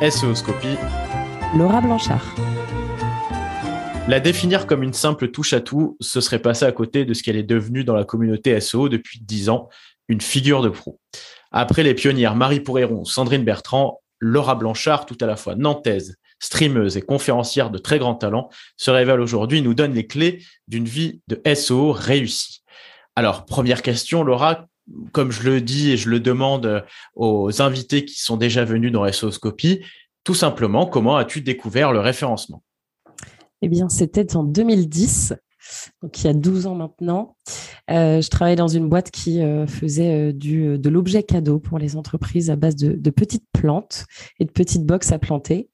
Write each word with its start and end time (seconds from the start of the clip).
SEOscopie. 0.00 0.76
Laura 1.56 1.80
Blanchard. 1.80 2.24
La 4.06 4.20
définir 4.20 4.68
comme 4.68 4.84
une 4.84 4.92
simple 4.92 5.32
touche 5.32 5.52
à 5.52 5.60
tout, 5.60 5.96
ce 6.00 6.20
serait 6.20 6.38
passer 6.38 6.64
à 6.64 6.70
côté 6.70 7.04
de 7.04 7.12
ce 7.14 7.24
qu'elle 7.24 7.36
est 7.36 7.42
devenue 7.42 7.82
dans 7.82 7.96
la 7.96 8.04
communauté 8.04 8.58
SEO 8.60 8.88
depuis 8.88 9.18
dix 9.20 9.48
ans, 9.48 9.68
une 10.06 10.20
figure 10.20 10.62
de 10.62 10.68
proue. 10.68 11.00
Après 11.50 11.82
les 11.82 11.94
pionnières 11.94 12.36
Marie 12.36 12.60
Pourréron, 12.60 13.04
Sandrine 13.04 13.42
Bertrand, 13.42 14.00
Laura 14.20 14.54
Blanchard, 14.54 15.04
tout 15.04 15.18
à 15.20 15.26
la 15.26 15.34
fois 15.34 15.56
nantaise, 15.56 16.14
streameuse 16.38 16.96
et 16.96 17.02
conférencière 17.02 17.70
de 17.70 17.78
très 17.78 17.98
grand 17.98 18.14
talent, 18.14 18.50
se 18.76 18.92
révèle 18.92 19.20
aujourd'hui 19.20 19.58
et 19.58 19.62
nous 19.62 19.74
donne 19.74 19.94
les 19.94 20.06
clés 20.06 20.44
d'une 20.68 20.86
vie 20.86 21.22
de 21.26 21.42
SEO 21.54 21.90
réussie. 21.90 22.62
Alors, 23.16 23.46
première 23.46 23.82
question, 23.82 24.22
Laura, 24.22 24.67
comme 25.12 25.30
je 25.30 25.42
le 25.48 25.60
dis 25.60 25.90
et 25.90 25.96
je 25.96 26.08
le 26.08 26.20
demande 26.20 26.84
aux 27.14 27.62
invités 27.62 28.04
qui 28.04 28.20
sont 28.20 28.36
déjà 28.36 28.64
venus 28.64 28.92
dans 28.92 29.10
SEOscopie, 29.10 29.84
tout 30.24 30.34
simplement, 30.34 30.86
comment 30.86 31.16
as-tu 31.16 31.40
découvert 31.40 31.92
le 31.92 32.00
référencement? 32.00 32.62
Eh 33.62 33.68
bien, 33.68 33.88
c'était 33.88 34.36
en 34.36 34.44
2010 34.44 35.34
donc 36.02 36.22
il 36.22 36.26
y 36.26 36.30
a 36.30 36.34
12 36.34 36.66
ans 36.66 36.74
maintenant. 36.74 37.36
Euh, 37.90 38.20
je 38.20 38.28
travaillais 38.28 38.56
dans 38.56 38.68
une 38.68 38.88
boîte 38.88 39.10
qui 39.10 39.40
euh, 39.40 39.66
faisait 39.66 40.28
euh, 40.28 40.32
du, 40.32 40.78
de 40.78 40.88
l'objet 40.90 41.22
cadeau 41.22 41.58
pour 41.58 41.78
les 41.78 41.96
entreprises 41.96 42.50
à 42.50 42.56
base 42.56 42.76
de, 42.76 43.10
petites 43.10 43.46
plantes 43.52 44.04
et 44.38 44.44
de 44.44 44.50
petites 44.50 44.84
boxes 44.84 45.12
à 45.12 45.18
planter. 45.18 45.70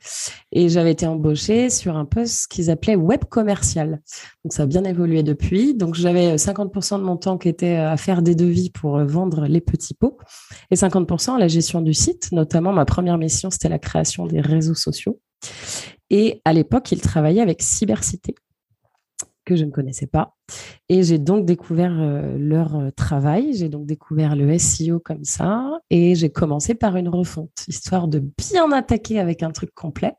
Et 0.52 0.68
j'avais 0.68 0.92
été 0.92 1.06
embauchée 1.06 1.70
sur 1.70 1.96
un 1.96 2.04
poste 2.04 2.46
qu'ils 2.48 2.70
appelaient 2.70 2.94
web 2.94 3.24
commercial. 3.24 4.00
Donc 4.44 4.52
ça 4.52 4.62
a 4.62 4.66
bien 4.66 4.84
évolué 4.84 5.22
depuis. 5.22 5.74
Donc 5.74 5.94
j'avais 5.94 6.36
50% 6.36 6.98
de 6.98 7.04
mon 7.04 7.16
temps 7.16 7.36
qui 7.36 7.48
était 7.48 7.76
à 7.76 7.96
faire 7.96 8.22
des 8.22 8.34
devis 8.34 8.70
pour 8.70 8.98
vendre 9.04 9.46
les 9.46 9.60
petits 9.60 9.94
pots 9.94 10.18
et 10.70 10.76
50% 10.76 11.34
à 11.34 11.38
la 11.38 11.48
gestion 11.48 11.80
du 11.80 11.94
site. 11.94 12.30
Notamment, 12.32 12.72
ma 12.72 12.84
première 12.84 13.18
mission, 13.18 13.50
c'était 13.50 13.68
la 13.68 13.78
création 13.78 14.26
des 14.26 14.40
réseaux 14.40 14.74
sociaux. 14.74 15.20
Et 16.10 16.40
à 16.44 16.52
l'époque, 16.52 16.92
il 16.92 17.00
travaillait 17.00 17.42
avec 17.42 17.60
Cybercité 17.60 18.34
que 19.44 19.56
je 19.56 19.64
ne 19.64 19.70
connaissais 19.70 20.06
pas. 20.06 20.34
Et 20.88 21.02
j'ai 21.02 21.18
donc 21.18 21.44
découvert 21.44 21.94
euh, 21.98 22.36
leur 22.38 22.76
euh, 22.76 22.90
travail, 22.90 23.54
j'ai 23.54 23.68
donc 23.68 23.86
découvert 23.86 24.36
le 24.36 24.58
SEO 24.58 25.00
comme 25.00 25.24
ça, 25.24 25.70
et 25.90 26.14
j'ai 26.14 26.30
commencé 26.30 26.74
par 26.74 26.96
une 26.96 27.08
refonte, 27.08 27.64
histoire 27.68 28.08
de 28.08 28.22
bien 28.38 28.70
attaquer 28.72 29.20
avec 29.20 29.42
un 29.42 29.50
truc 29.50 29.72
complet. 29.74 30.14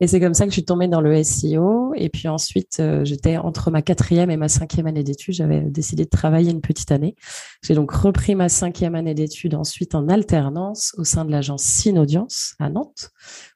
Et 0.00 0.06
c'est 0.06 0.20
comme 0.20 0.34
ça 0.34 0.44
que 0.44 0.50
je 0.50 0.54
suis 0.54 0.64
tombée 0.64 0.88
dans 0.88 1.00
le 1.00 1.22
SEO. 1.22 1.94
Et 1.94 2.10
puis 2.10 2.28
ensuite, 2.28 2.78
euh, 2.80 3.04
j'étais 3.04 3.38
entre 3.38 3.70
ma 3.70 3.80
quatrième 3.80 4.30
et 4.30 4.36
ma 4.36 4.48
cinquième 4.48 4.86
année 4.86 5.02
d'études. 5.02 5.34
J'avais 5.34 5.60
décidé 5.62 6.04
de 6.04 6.10
travailler 6.10 6.50
une 6.50 6.60
petite 6.60 6.92
année. 6.92 7.16
J'ai 7.62 7.74
donc 7.74 7.90
repris 7.90 8.34
ma 8.34 8.50
cinquième 8.50 8.94
année 8.94 9.14
d'études 9.14 9.54
ensuite 9.54 9.94
en 9.94 10.08
alternance 10.08 10.94
au 10.98 11.04
sein 11.04 11.24
de 11.24 11.30
l'agence 11.30 11.62
Synaudience 11.62 12.54
à 12.58 12.68
Nantes, 12.68 13.10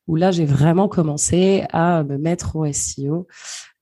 où 0.06 0.16
là, 0.16 0.30
j'ai 0.30 0.46
vraiment 0.46 0.88
commencé 0.88 1.64
à 1.72 2.04
me 2.04 2.16
mettre 2.16 2.56
au 2.56 2.70
SEO. 2.72 3.26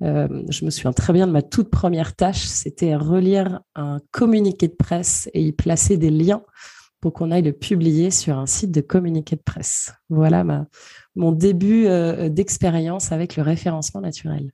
Euh, 0.03 0.29
je 0.49 0.65
me 0.65 0.71
souviens 0.71 0.93
très 0.93 1.13
bien 1.13 1.27
de 1.27 1.33
ma 1.33 1.43
toute 1.43 1.71
première 1.71 2.15
tâche, 2.15 2.45
c'était 2.45 2.97
relire 2.97 3.61
un 3.75 4.01
communiqué 4.11 4.69
de 4.69 4.75
presse 4.75 5.29
et 5.33 5.43
y 5.43 5.53
placer 5.53 5.97
des 5.97 6.11
liens 6.11 6.43
pour 7.01 7.13
qu'on 7.13 7.31
aille 7.31 7.43
le 7.43 7.53
publier 7.53 8.11
sur 8.11 8.39
un 8.39 8.47
site 8.47 8.73
de 8.73 8.81
communiqué 8.81 9.37
de 9.37 9.43
presse. 9.43 9.93
Voilà 10.09 10.43
ma, 10.43 10.67
mon 11.19 11.33
début 11.33 11.87
euh, 11.87 12.29
d'expérience 12.29 13.13
avec 13.13 13.37
le 13.37 13.43
référencement 13.43 14.01
naturel. 14.01 14.53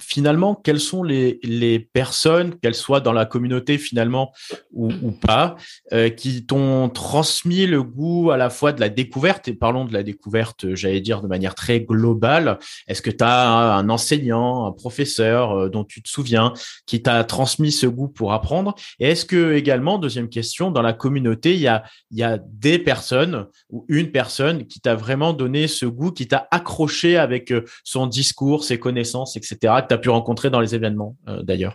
Finalement, 0.00 0.54
quelles 0.54 0.80
sont 0.80 1.02
les, 1.02 1.38
les 1.42 1.78
personnes, 1.78 2.58
qu'elles 2.60 2.74
soient 2.74 3.00
dans 3.00 3.12
la 3.12 3.26
communauté 3.26 3.78
finalement 3.78 4.32
ou, 4.72 4.90
ou 5.02 5.12
pas, 5.12 5.56
euh, 5.92 6.08
qui 6.08 6.46
t'ont 6.46 6.88
transmis 6.88 7.66
le 7.66 7.82
goût 7.82 8.30
à 8.30 8.36
la 8.36 8.50
fois 8.50 8.72
de 8.72 8.80
la 8.80 8.88
découverte, 8.88 9.48
et 9.48 9.54
parlons 9.54 9.84
de 9.84 9.92
la 9.92 10.02
découverte, 10.02 10.74
j'allais 10.74 11.00
dire 11.00 11.22
de 11.22 11.28
manière 11.28 11.54
très 11.54 11.80
globale, 11.80 12.58
est-ce 12.86 13.02
que 13.02 13.10
tu 13.10 13.24
as 13.24 13.76
un, 13.76 13.88
enseignant, 13.88 14.66
un 14.66 14.72
professeur 14.72 15.52
euh, 15.52 15.68
dont 15.68 15.84
tu 15.84 16.02
te 16.02 16.08
souviens, 16.08 16.52
qui 16.86 17.02
t'a 17.02 17.22
transmis 17.24 17.72
ce 17.72 17.86
goût 17.86 18.08
pour 18.08 18.32
apprendre? 18.32 18.74
Et 18.98 19.10
est-ce 19.10 19.24
que 19.24 19.54
également, 19.54 19.98
deuxième 19.98 20.28
question, 20.28 20.70
dans 20.70 20.82
la 20.82 20.92
communauté, 20.92 21.54
il 21.54 21.60
y 21.60 21.68
a, 21.68 21.84
y 22.10 22.22
a 22.22 22.38
des 22.38 22.78
personnes 22.78 23.46
ou 23.70 23.84
une 23.88 24.10
personne 24.10 24.66
qui 24.66 24.80
t'a 24.80 24.94
vraiment 24.94 25.32
donné 25.32 25.66
ce 25.68 25.86
goût, 25.86 26.10
qui 26.10 26.26
t'a 26.28 26.48
accroché 26.50 27.16
avec 27.16 27.50
euh, 27.52 27.64
son 27.84 28.06
discours, 28.06 28.64
ses 28.64 28.78
connaissances, 28.78 29.36
etc., 29.36 29.74
tu 29.90 29.94
as 29.94 29.98
pu 29.98 30.08
rencontrer 30.08 30.50
dans 30.50 30.60
les 30.60 30.74
événements 30.76 31.16
euh, 31.28 31.42
d'ailleurs 31.42 31.74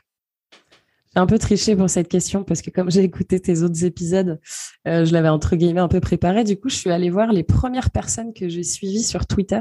J'ai 1.13 1.19
un 1.19 1.25
peu 1.25 1.37
triché 1.37 1.75
pour 1.75 1.89
cette 1.89 2.07
question 2.07 2.45
parce 2.45 2.61
que 2.61 2.69
comme 2.69 2.89
j'ai 2.89 3.03
écouté 3.03 3.41
tes 3.41 3.61
autres 3.61 3.83
épisodes, 3.83 4.39
euh, 4.87 5.03
je 5.03 5.11
l'avais 5.11 5.27
entre 5.27 5.57
guillemets 5.57 5.81
un 5.81 5.89
peu 5.89 5.99
préparé. 5.99 6.45
Du 6.45 6.57
coup, 6.57 6.69
je 6.69 6.75
suis 6.75 6.91
allée 6.91 7.09
voir 7.09 7.33
les 7.33 7.43
premières 7.43 7.91
personnes 7.91 8.33
que 8.33 8.47
j'ai 8.47 8.63
suivies 8.63 9.03
sur 9.03 9.27
Twitter. 9.27 9.59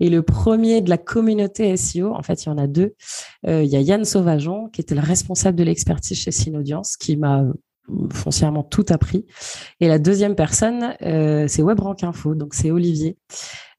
Et 0.00 0.10
le 0.10 0.22
premier 0.22 0.80
de 0.80 0.90
la 0.90 0.98
communauté 0.98 1.76
SEO, 1.76 2.14
en 2.14 2.22
fait, 2.22 2.44
il 2.44 2.48
y 2.48 2.52
en 2.52 2.58
a 2.58 2.66
deux. 2.66 2.94
Euh, 3.46 3.62
il 3.62 3.70
y 3.70 3.76
a 3.76 3.80
Yann 3.80 4.04
Sauvageon, 4.04 4.68
qui 4.68 4.80
était 4.80 4.94
le 4.94 5.00
responsable 5.00 5.56
de 5.56 5.64
l'expertise 5.64 6.18
chez 6.18 6.30
Synaudience, 6.30 6.96
qui 6.96 7.16
m'a 7.16 7.44
foncièrement 8.12 8.62
tout 8.62 8.84
appris. 8.90 9.26
Et 9.80 9.88
la 9.88 9.98
deuxième 9.98 10.34
personne, 10.34 10.94
euh, 11.02 11.46
c'est 11.48 11.62
WebRank 11.62 12.04
Info, 12.04 12.34
donc 12.34 12.54
c'est 12.54 12.70
Olivier, 12.70 13.16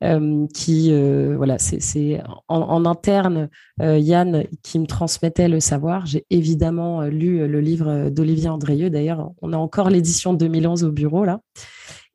euh, 0.04 0.46
qui, 0.54 0.90
euh, 0.92 1.36
voilà, 1.38 1.58
c'est 1.58 2.22
en, 2.48 2.86
interne, 2.86 3.50
Yann 3.80 4.46
qui 4.64 4.80
me 4.80 4.86
transmettait 4.86 5.48
le 5.48 5.60
savoir. 5.60 6.06
J'ai 6.06 6.26
évidemment 6.30 7.04
lu 7.04 7.48
le 7.48 7.60
livre 7.60 8.10
d'Olivier 8.10 8.50
Andrieux, 8.50 8.90
d'ailleurs, 8.90 9.32
on 9.42 9.54
a 9.54 9.58
encore 9.58 9.90
l'édition 9.90 10.34
2011 10.34 10.84
au 10.84 10.92
bureau, 10.92 11.26
là, 11.26 11.42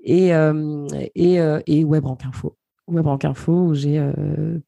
et, 0.00 0.28
et. 0.28 1.84
WebRank 2.88 3.24
Info, 3.24 3.52
où 3.52 3.74
j'ai 3.74 4.00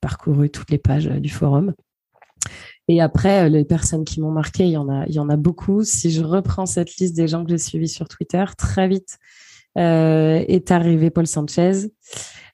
parcouru 0.01 0.51
toutes 0.51 0.71
les 0.71 0.79
pages 0.79 1.07
du 1.07 1.29
forum. 1.29 1.73
Et 2.89 3.01
après, 3.01 3.45
euh, 3.45 3.49
les 3.49 3.65
personnes 3.65 4.05
qui 4.05 4.21
m'ont 4.21 4.31
marqué, 4.31 4.65
il 4.65 4.71
y 4.71 4.77
en 4.77 4.89
a, 4.89 5.07
il 5.07 5.15
y 5.15 5.19
en 5.19 5.29
a 5.29 5.37
beaucoup. 5.37 5.85
Si 5.85 6.11
je 6.11 6.23
reprends 6.23 6.67
cette 6.67 6.97
liste 6.97 7.15
des 7.15 7.29
gens 7.29 7.45
que 7.45 7.51
j'ai 7.51 7.59
suivis 7.59 7.89
sur 7.89 8.09
Twitter, 8.09 8.45
très 8.57 8.89
vite 8.89 9.19
euh, 9.77 10.43
est 10.49 10.71
arrivé 10.71 11.11
Paul 11.11 11.27
Sanchez, 11.27 11.91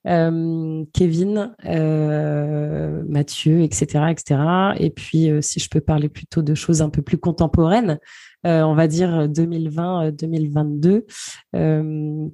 euh, 0.06 0.84
Kevin, 0.92 1.54
euh, 1.64 3.02
Mathieu, 3.08 3.62
etc., 3.62 4.06
etc. 4.10 4.40
Et 4.78 4.90
puis, 4.90 5.30
euh, 5.30 5.40
si 5.40 5.60
je 5.60 5.68
peux 5.70 5.80
parler 5.80 6.08
plutôt 6.08 6.42
de 6.42 6.54
choses 6.54 6.82
un 6.82 6.90
peu 6.90 7.00
plus 7.02 7.18
contemporaines, 7.18 7.98
euh, 8.46 8.62
on 8.62 8.74
va 8.74 8.88
dire 8.88 9.28
2020-2022, 9.28 11.04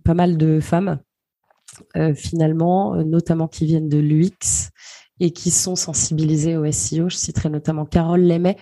pas 0.03 0.15
mal 0.15 0.37
de 0.37 0.61
femmes. 0.61 0.99
finalement, 2.15 2.97
notamment 3.05 3.47
qui 3.47 3.65
viennent 3.65 3.89
de 3.89 3.99
l'UX 3.99 4.71
et 5.21 5.31
qui 5.31 5.51
sont 5.51 5.77
sensibilisés 5.77 6.57
au 6.57 6.71
SEO. 6.71 7.09
Je 7.09 7.17
citerai 7.17 7.51
notamment 7.51 7.85
Carole 7.85 8.27
Lemet, 8.27 8.57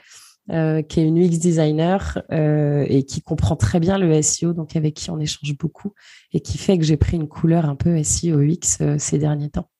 euh, 0.51 0.83
qui 0.83 1.01
est 1.01 1.05
une 1.05 1.19
UX 1.19 1.39
designer 1.39 2.21
euh, 2.33 2.85
et 2.89 3.05
qui 3.05 3.23
comprend 3.23 3.57
très 3.57 3.81
bien 3.81 3.97
le 3.99 4.21
SEO, 4.21 4.53
donc 4.53 4.77
avec 4.77 4.95
qui 4.95 5.11
on 5.11 5.21
échange 5.21 5.57
beaucoup 5.57 5.95
et 6.33 6.41
qui 6.41 6.59
fait 6.59 6.77
que 6.77 6.85
j'ai 6.85 6.97
pris 6.97 7.17
une 7.17 7.29
couleur 7.29 7.65
un 7.67 7.77
peu 7.77 8.03
SEO 8.03 8.41
UX 8.41 8.79
euh, 8.81 8.97
ces 8.99 9.19
derniers 9.19 9.51
temps. 9.51 9.71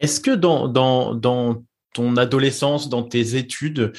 Est-ce 0.00 0.20
que 0.20 0.32
dans, 0.32 0.68
dans, 0.68 1.14
dans, 1.14 1.62
ton 1.94 2.18
adolescence, 2.18 2.90
dans 2.90 3.02
tes 3.02 3.36
études, 3.36 3.94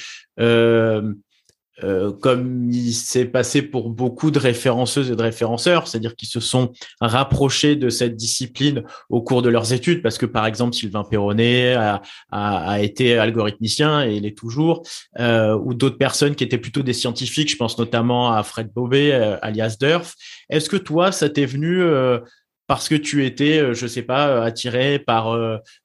euh, 1.84 2.12
comme 2.12 2.70
il 2.72 2.92
s'est 2.92 3.26
passé 3.26 3.62
pour 3.62 3.90
beaucoup 3.90 4.30
de 4.30 4.38
référenceuses 4.38 5.10
et 5.10 5.16
de 5.16 5.22
référenceurs, 5.22 5.86
c'est-à-dire 5.86 6.16
qu'ils 6.16 6.28
se 6.28 6.40
sont 6.40 6.72
rapprochés 7.00 7.76
de 7.76 7.88
cette 7.88 8.16
discipline 8.16 8.82
au 9.10 9.22
cours 9.22 9.42
de 9.42 9.48
leurs 9.48 9.72
études, 9.72 10.02
parce 10.02 10.18
que 10.18 10.26
par 10.26 10.46
exemple 10.46 10.74
Sylvain 10.74 11.04
Perronnet 11.04 11.74
a, 11.74 12.02
a, 12.30 12.70
a 12.72 12.80
été 12.80 13.16
algorithmicien 13.16 14.04
et 14.04 14.16
il 14.16 14.26
est 14.26 14.36
toujours, 14.36 14.82
euh, 15.18 15.56
ou 15.56 15.74
d'autres 15.74 15.98
personnes 15.98 16.34
qui 16.34 16.44
étaient 16.44 16.58
plutôt 16.58 16.82
des 16.82 16.92
scientifiques, 16.92 17.50
je 17.50 17.56
pense 17.56 17.78
notamment 17.78 18.32
à 18.32 18.42
Fred 18.42 18.72
Bobet, 18.72 19.12
euh, 19.12 19.36
alias 19.42 19.76
Durf. 19.80 20.14
Est-ce 20.50 20.68
que 20.68 20.76
toi, 20.76 21.12
ça 21.12 21.28
t'est 21.28 21.46
venu 21.46 21.80
euh, 21.80 22.18
parce 22.66 22.88
que 22.88 22.96
tu 22.96 23.24
étais, 23.24 23.72
je 23.72 23.86
sais 23.86 24.02
pas, 24.02 24.42
attiré 24.44 24.98
par 24.98 25.32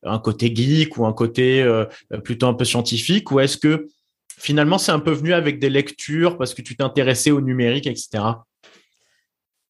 un 0.03 0.19
côté 0.19 0.53
geek 0.53 0.97
ou 0.97 1.05
un 1.05 1.13
côté 1.13 1.65
plutôt 2.25 2.47
un 2.47 2.53
peu 2.53 2.65
scientifique, 2.65 3.31
ou 3.31 3.39
est-ce 3.39 3.55
que 3.57 3.87
finalement, 4.37 4.77
c'est 4.77 4.91
un 4.91 4.99
peu 4.99 5.11
venu 5.11 5.33
avec 5.33 5.59
des 5.59 5.69
lectures 5.69 6.37
parce 6.37 6.53
que 6.53 6.61
tu 6.61 6.75
t'intéressais 6.75 7.31
au 7.31 7.41
numérique, 7.41 7.87
etc. 7.87 8.23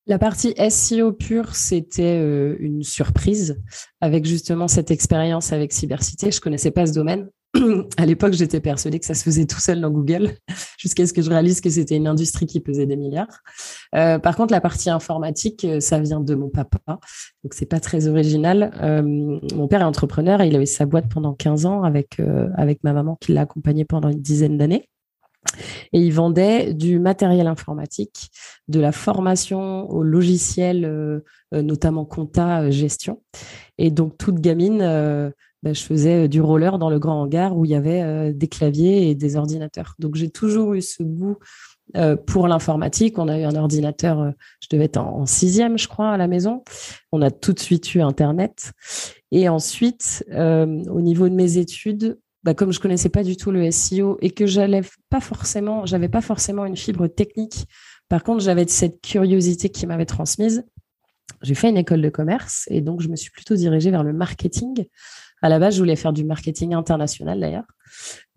La 0.06 0.20
partie 0.20 0.54
SEO 0.70 1.14
pure, 1.14 1.56
c'était 1.56 2.20
euh, 2.20 2.58
une 2.60 2.84
surprise 2.84 3.62
avec 4.02 4.26
justement 4.26 4.68
cette 4.68 4.92
expérience 4.92 5.54
avec 5.54 5.72
Cybercité. 5.72 6.30
Je 6.30 6.42
connaissais 6.42 6.72
pas 6.72 6.86
ce 6.86 6.94
domaine. 6.94 7.30
à 7.98 8.06
l'époque, 8.06 8.34
j'étais 8.34 8.60
persuadée 8.60 9.00
que 9.00 9.06
ça 9.06 9.14
se 9.14 9.24
faisait 9.24 9.46
tout 9.46 9.60
seul 9.60 9.82
dans 9.82 9.90
Google, 9.92 10.32
jusqu'à 10.78 11.06
ce 11.06 11.14
que 11.14 11.22
je 11.22 11.30
réalise 11.30 11.62
que 11.62 11.70
c'était 11.70 11.96
une 11.96 12.08
industrie 12.08 12.46
qui 12.46 12.60
pesait 12.60 12.86
des 12.86 12.96
milliards. 12.96 13.42
Euh, 13.96 14.20
par 14.20 14.36
contre, 14.36 14.52
la 14.52 14.62
partie 14.62 14.90
informatique, 14.90 15.66
euh, 15.66 15.80
ça 15.80 16.00
vient 16.00 16.20
de 16.20 16.36
mon 16.36 16.50
papa, 16.50 16.80
donc 16.88 17.54
c'est 17.54 17.66
pas 17.66 17.80
très 17.80 18.08
original. 18.08 18.72
Euh, 18.82 19.02
mon 19.04 19.68
père 19.68 19.82
est 19.82 19.86
entrepreneur 19.86 20.42
et 20.42 20.48
il 20.48 20.56
avait 20.56 20.66
sa 20.66 20.86
boîte 20.86 21.10
pendant 21.10 21.34
15 21.34 21.66
ans 21.66 21.84
avec 21.84 22.20
avec 22.56 22.84
ma 22.84 22.94
maman 22.94 23.18
qui 23.20 23.34
l'a 23.34 23.42
accompagné 23.42 23.86
pendant 23.86 24.10
une 24.10 24.22
dizaine 24.22 24.58
d'années. 24.58 24.90
Et 25.92 26.00
ils 26.00 26.14
vendaient 26.14 26.74
du 26.74 27.00
matériel 27.00 27.48
informatique, 27.48 28.32
de 28.68 28.80
la 28.80 28.92
formation 28.92 29.90
au 29.90 30.04
logiciel, 30.04 30.86
euh, 30.86 31.20
euh, 31.54 31.62
notamment 31.62 32.06
compta, 32.06 32.70
gestion. 32.72 33.22
Et 33.78 33.92
donc, 33.92 34.18
toute 34.18 34.40
gamine, 34.40 34.82
bah, 35.64 35.74
je 35.74 35.82
faisais 35.82 36.28
du 36.28 36.42
roller 36.42 36.78
dans 36.78 36.90
le 36.90 37.00
grand 37.00 37.22
hangar 37.22 37.58
où 37.58 37.66
il 37.66 37.72
y 37.72 37.76
avait 37.76 38.34
des 38.34 38.48
claviers 38.48 39.10
et 39.10 39.16
des 39.16 39.36
ordinateurs. 39.36 39.96
Donc, 39.98 40.16
j'ai 40.16 40.30
toujours 40.30 40.74
eu 40.74 40.82
ce 40.82 41.02
goût 41.02 41.38
pour 42.28 42.48
l'informatique. 42.48 43.18
On 43.18 43.28
a 43.28 43.40
eu 43.40 43.44
un 43.44 43.56
ordinateur, 43.56 44.34
je 44.62 44.68
devais 44.70 44.86
être 44.86 44.98
en, 44.98 45.26
sixième, 45.26 45.78
je 45.78 45.88
crois, 45.88 46.12
à 46.12 46.18
la 46.18 46.28
maison. 46.28 46.64
On 47.12 47.22
a 47.22 47.32
tout 47.32 47.54
de 47.54 47.60
suite 47.60 47.96
eu 47.96 48.02
Internet. 48.02 48.74
Et 49.32 49.50
ensuite, 49.50 50.26
au 50.32 51.02
niveau 51.02 51.30
de 51.30 51.36
mes 51.36 51.58
études, 51.58 52.18
bah, 52.44 52.54
comme 52.54 52.74
je 52.74 52.80
connaissais 52.80 53.10
pas 53.10 53.24
du 53.24 53.38
tout 53.38 53.52
le 53.52 53.72
SEO 53.72 54.18
et 54.22 54.30
que 54.32 54.46
j'allais 54.46 54.82
pas 55.10 55.22
forcément, 55.22 55.86
j'avais 55.86 56.10
pas 56.10 56.22
forcément 56.22 56.66
une 56.66 56.76
fibre 56.76 57.08
technique. 57.08 57.66
Par 58.10 58.22
contre, 58.24 58.44
j'avais 58.44 58.68
cette 58.68 59.02
curiosité 59.02 59.70
qui 59.70 59.88
m'avait 59.88 60.06
transmise. 60.06 60.66
J'ai 61.42 61.56
fait 61.56 61.70
une 61.70 61.78
école 61.78 62.02
de 62.02 62.10
commerce 62.10 62.66
et 62.70 62.82
donc 62.82 63.02
je 63.02 63.08
me 63.08 63.16
suis 63.16 63.32
plutôt 63.32 63.56
dirigée 63.56 63.92
vers 63.92 64.04
le 64.04 64.14
marketing. 64.14 64.86
À 65.44 65.50
la 65.50 65.60
base, 65.60 65.76
je 65.76 65.80
voulais 65.80 65.98
faire 65.98 66.14
du 66.14 66.24
marketing 66.24 66.74
international 66.74 67.38
d'ailleurs. 67.38 67.66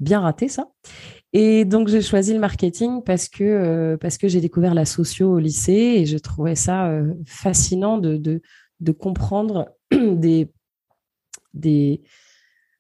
Bien 0.00 0.20
raté 0.20 0.48
ça. 0.48 0.66
Et 1.32 1.64
donc 1.64 1.86
j'ai 1.86 2.02
choisi 2.02 2.34
le 2.34 2.40
marketing 2.40 3.00
parce 3.04 3.28
que 3.28 3.44
euh, 3.44 3.96
que 3.96 4.26
j'ai 4.26 4.40
découvert 4.40 4.74
la 4.74 4.84
socio 4.84 5.34
au 5.34 5.38
lycée 5.38 5.94
et 5.98 6.04
je 6.04 6.18
trouvais 6.18 6.56
ça 6.56 6.88
euh, 6.88 7.14
fascinant 7.24 7.98
de, 7.98 8.16
de, 8.16 8.42
de 8.80 8.92
comprendre 8.92 9.68
des 9.92 10.50
des 11.54 12.02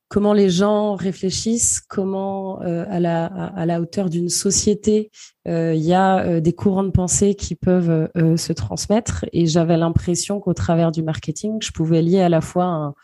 comment 0.08 0.32
les 0.32 0.50
gens 0.50 0.96
réfléchissent, 0.96 1.80
comment 1.80 2.60
euh, 2.62 2.84
à, 2.88 2.98
la, 2.98 3.26
à, 3.26 3.64
la 3.64 3.80
hauteur 3.80 4.10
d'une 4.10 4.28
société, 4.28 5.10
il 5.46 5.76
y 5.76 5.94
a 5.94 6.40
des 6.40 6.52
courants 6.52 6.84
de 6.84 6.90
pensée 6.90 7.34
qui 7.36 7.54
peuvent 7.54 8.08
se 8.36 8.52
transmettre. 8.52 9.24
Et 9.32 9.46
j'avais 9.46 9.76
l'impression 9.76 10.38
qu'au 10.38 10.54
travers 10.54 10.92
du 10.92 11.02
marketing, 11.02 11.58
je 11.60 11.72
pouvais 11.72 12.02
lier 12.02 12.20
à 12.20 12.28
la 12.28 12.40
fois 12.40 12.64
un, 12.66 12.94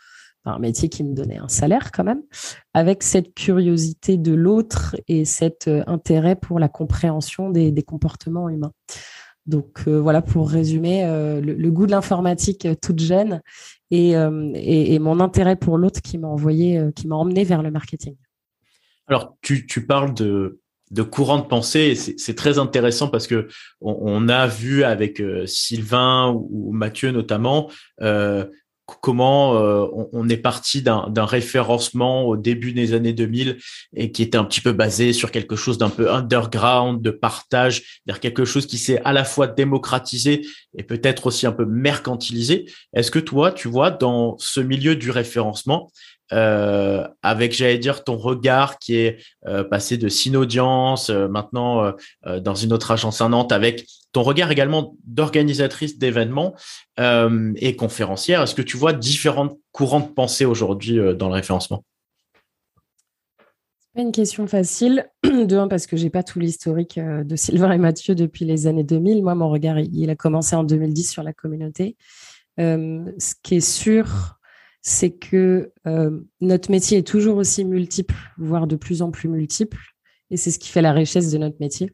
un, 0.45 0.59
métier 0.59 0.89
qui 0.89 1.03
me 1.03 1.13
donnait 1.13 1.37
un 1.37 1.47
salaire 1.47 1.91
quand 1.91 2.03
même, 2.03 2.21
avec 2.73 3.03
cette 3.03 3.33
curiosité 3.33 4.17
de 4.17 4.33
l'autre 4.33 4.95
et 5.07 5.25
cet 5.25 5.69
intérêt 5.87 6.35
pour 6.35 6.59
la 6.59 6.69
compréhension 6.69 7.49
des, 7.49 7.83
comportements 7.83 8.49
humains. 8.49 8.73
Donc 9.45 9.87
voilà 9.87 10.21
pour 10.21 10.49
résumer 10.49 11.03
le, 11.05 11.53
le, 11.53 11.71
goût 11.71 11.85
de 11.85 11.91
l'informatique 11.91 12.65
toute 12.81 12.99
jeune 13.01 13.41
euh, 13.93 14.51
et, 14.55 14.97
mon 14.99 15.19
intérêt 15.19 15.55
pour 15.55 15.77
l'autre 15.77 16.01
qui 16.01 16.17
m'a 16.17 16.27
envoyé, 16.27 16.77
euh, 16.79 16.91
qui 16.91 17.07
m'a 17.07 17.15
emmené 17.15 17.43
vers 17.43 17.61
le 17.61 17.71
marketing. 17.71 18.15
Alors, 19.07 19.35
tu, 19.41 19.65
parles 19.85 20.13
de, 20.13 20.61
de 20.91 21.03
courant 21.03 21.37
de 21.37 21.45
pensée. 21.45 21.95
C'est 21.95 22.35
très 22.35 22.57
intéressant 22.57 23.09
parce 23.09 23.27
que 23.27 23.47
on, 23.81 24.29
a 24.29 24.47
vu 24.47 24.83
avec 24.83 25.19
euh, 25.19 25.45
Sylvain 25.45 26.31
ou, 26.31 26.71
Mathieu 26.71 27.11
notamment 27.11 27.69
comment 29.01 29.55
euh, 29.57 29.85
on, 30.11 30.29
est 30.29 30.37
parti 30.37 30.81
d'un 30.81 31.25
référencement 31.25 32.23
au 32.23 32.37
début 32.37 32.73
des 32.73 32.93
années 32.93 33.13
2000 33.13 33.57
et 33.95 34.11
qui 34.11 34.23
était 34.23 34.37
un 34.37 34.43
petit 34.43 34.61
peu 34.61 34.71
basé 34.71 35.13
sur 35.13 35.31
quelque 35.31 35.55
chose 35.55 35.77
d'un 35.77 35.89
peu 35.89 36.11
underground, 36.11 37.01
de 37.01 37.11
partage, 37.11 38.01
vers 38.05 38.19
quelque 38.19 38.45
chose 38.45 38.65
qui 38.65 38.77
s'est 38.77 39.01
à 39.03 39.13
la 39.13 39.23
fois 39.23 39.47
démocratisé 39.47 40.45
et 40.77 40.83
peut-être 40.83 41.27
aussi 41.27 41.45
un 41.45 41.51
peu 41.51 41.65
mercantilisé. 41.65 42.65
Est-ce 42.93 43.11
que 43.11 43.19
toi, 43.19 43.51
tu 43.51 43.67
vois, 43.67 43.91
dans 43.91 44.37
ce 44.39 44.59
milieu 44.59 44.95
du 44.95 45.11
référencement, 45.11 45.91
euh, 46.33 47.07
avec, 47.21 47.53
j'allais 47.53 47.77
dire, 47.77 48.03
ton 48.03 48.17
regard 48.17 48.79
qui 48.79 48.95
est 48.95 49.17
euh, 49.45 49.63
passé 49.63 49.97
de 49.97 50.09
Synaudience, 50.09 51.09
euh, 51.09 51.27
maintenant 51.27 51.93
dans 52.41 52.55
une 52.55 52.73
autre 52.73 52.91
agence 52.91 53.21
à 53.21 53.29
Nantes, 53.29 53.51
avec 53.51 53.85
ton 54.11 54.23
regard 54.23 54.51
également 54.51 54.95
d'organisatrice 55.05 55.97
d'événements 55.97 56.55
et 56.97 57.75
conférencière. 57.75 58.41
Est-ce 58.41 58.55
que 58.55 58.61
tu 58.61 58.77
vois 58.77 58.93
différents 58.93 59.57
courants 59.71 59.99
de 59.99 60.11
pensée 60.11 60.45
aujourd'hui 60.45 60.99
dans 61.15 61.27
le 61.27 61.33
référencement? 61.33 61.83
Pas 63.95 64.01
une 64.01 64.11
question 64.11 64.47
facile. 64.47 65.07
De 65.23 65.57
un, 65.57 65.67
parce 65.67 65.87
que 65.87 65.97
j'ai 65.97 66.09
pas 66.09 66.23
tout 66.23 66.39
l'historique 66.39 66.99
de 66.99 67.35
Sylvain 67.35 67.71
et 67.71 67.77
Mathieu 67.77 68.15
depuis 68.15 68.45
les 68.45 68.67
années 68.67 68.83
2000. 68.83 69.23
Moi, 69.23 69.35
mon 69.35 69.49
regard, 69.49 69.79
il 69.79 70.09
a 70.09 70.15
commencé 70.15 70.55
en 70.55 70.63
2010 70.63 71.11
sur 71.11 71.23
la 71.23 71.33
communauté. 71.33 71.95
ce 72.57 73.33
qui 73.43 73.55
est 73.55 73.59
sûr, 73.59 74.39
c'est 74.83 75.11
que 75.11 75.71
euh, 75.87 76.19
notre 76.41 76.69
métier 76.69 76.99
est 76.99 77.07
toujours 77.07 77.37
aussi 77.37 77.63
multiple, 77.63 78.15
voire 78.37 78.67
de 78.67 78.75
plus 78.75 79.01
en 79.01 79.11
plus 79.11 79.29
multiple. 79.29 79.77
Et 80.29 80.37
c'est 80.37 80.51
ce 80.51 80.59
qui 80.59 80.69
fait 80.69 80.81
la 80.81 80.91
richesse 80.91 81.31
de 81.31 81.37
notre 81.37 81.55
métier. 81.59 81.89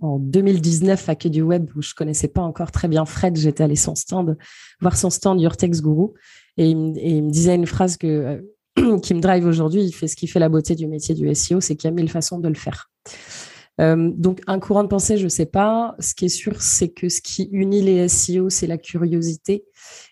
En 0.00 0.18
2019, 0.18 1.08
à 1.08 1.14
Quai 1.14 1.28
du 1.28 1.42
Web, 1.42 1.70
où 1.76 1.82
je 1.82 1.94
connaissais 1.94 2.28
pas 2.28 2.40
encore 2.40 2.72
très 2.72 2.88
bien 2.88 3.04
Fred, 3.04 3.36
j'étais 3.36 3.62
allée 3.62 3.76
son 3.76 3.94
stand, 3.94 4.36
voir 4.80 4.96
son 4.96 5.10
stand 5.10 5.40
Your 5.40 5.56
Text 5.56 5.82
Guru. 5.82 6.08
Et 6.56 6.70
il, 6.70 6.76
me, 6.76 7.30
disait 7.30 7.54
une 7.54 7.66
phrase 7.66 7.98
que, 7.98 8.40
euh, 8.78 8.98
qui 9.00 9.12
me 9.14 9.20
drive 9.20 9.44
aujourd'hui. 9.46 9.84
Il 9.84 9.92
fait 9.92 10.08
ce 10.08 10.16
qui 10.16 10.26
fait 10.26 10.40
la 10.40 10.48
beauté 10.48 10.74
du 10.74 10.86
métier 10.86 11.14
du 11.14 11.32
SEO, 11.34 11.60
c'est 11.60 11.76
qu'il 11.76 11.88
y 11.88 11.92
a 11.92 11.94
mille 11.94 12.10
façons 12.10 12.38
de 12.38 12.48
le 12.48 12.54
faire. 12.54 12.90
Euh, 13.80 14.10
donc, 14.14 14.40
un 14.46 14.58
courant 14.58 14.82
de 14.82 14.88
pensée, 14.88 15.16
je 15.16 15.24
ne 15.24 15.28
sais 15.28 15.46
pas. 15.46 15.94
Ce 15.98 16.14
qui 16.14 16.26
est 16.26 16.30
sûr, 16.30 16.60
c'est 16.60 16.88
que 16.88 17.08
ce 17.08 17.20
qui 17.20 17.48
unit 17.52 17.82
les 17.82 18.08
SEO, 18.08 18.50
c'est 18.50 18.66
la 18.66 18.78
curiosité. 18.78 19.64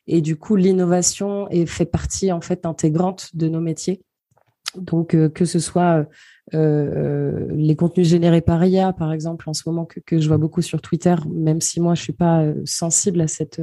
Et 0.07 0.21
du 0.21 0.37
coup, 0.37 0.57
l'innovation 0.57 1.49
fait 1.67 1.85
partie 1.85 2.33
en 2.33 2.41
fait 2.41 2.67
intégrante 2.67 3.35
de 3.35 3.49
nos 3.49 3.61
métiers. 3.61 4.03
Donc, 4.77 5.15
euh, 5.15 5.29
que 5.29 5.45
ce 5.45 5.59
soit 5.59 6.07
euh, 6.55 7.47
les 7.51 7.77
contenus 7.77 8.09
générés 8.09 8.41
par 8.41 8.65
IA, 8.65 8.93
par 8.93 9.13
exemple, 9.13 9.49
en 9.49 9.53
ce 9.53 9.63
moment 9.67 9.85
que, 9.85 10.21
je 10.21 10.29
vois 10.29 10.39
beaucoup 10.39 10.63
sur 10.63 10.81
Twitter, 10.81 11.17
même 11.29 11.61
si 11.61 11.81
moi 11.81 11.95
je 11.95 12.03
suis 12.03 12.13
pas 12.13 12.45
sensible 12.65 13.21
à 13.21 13.29
cette, 13.29 13.61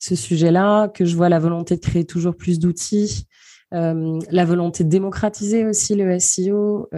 ce 0.00 0.14
sujet-là, 0.14 0.88
que 0.88 1.04
je 1.04 1.16
vois 1.16 1.28
la 1.28 1.38
volonté 1.38 1.76
de 1.76 1.80
créer 1.80 2.04
toujours 2.04 2.36
plus 2.36 2.58
d'outils, 2.58 3.26
la 3.72 4.44
volonté 4.44 4.84
de 4.84 4.88
démocratiser 4.88 5.66
aussi 5.66 5.96
le 5.96 6.18
SEO 6.18 6.88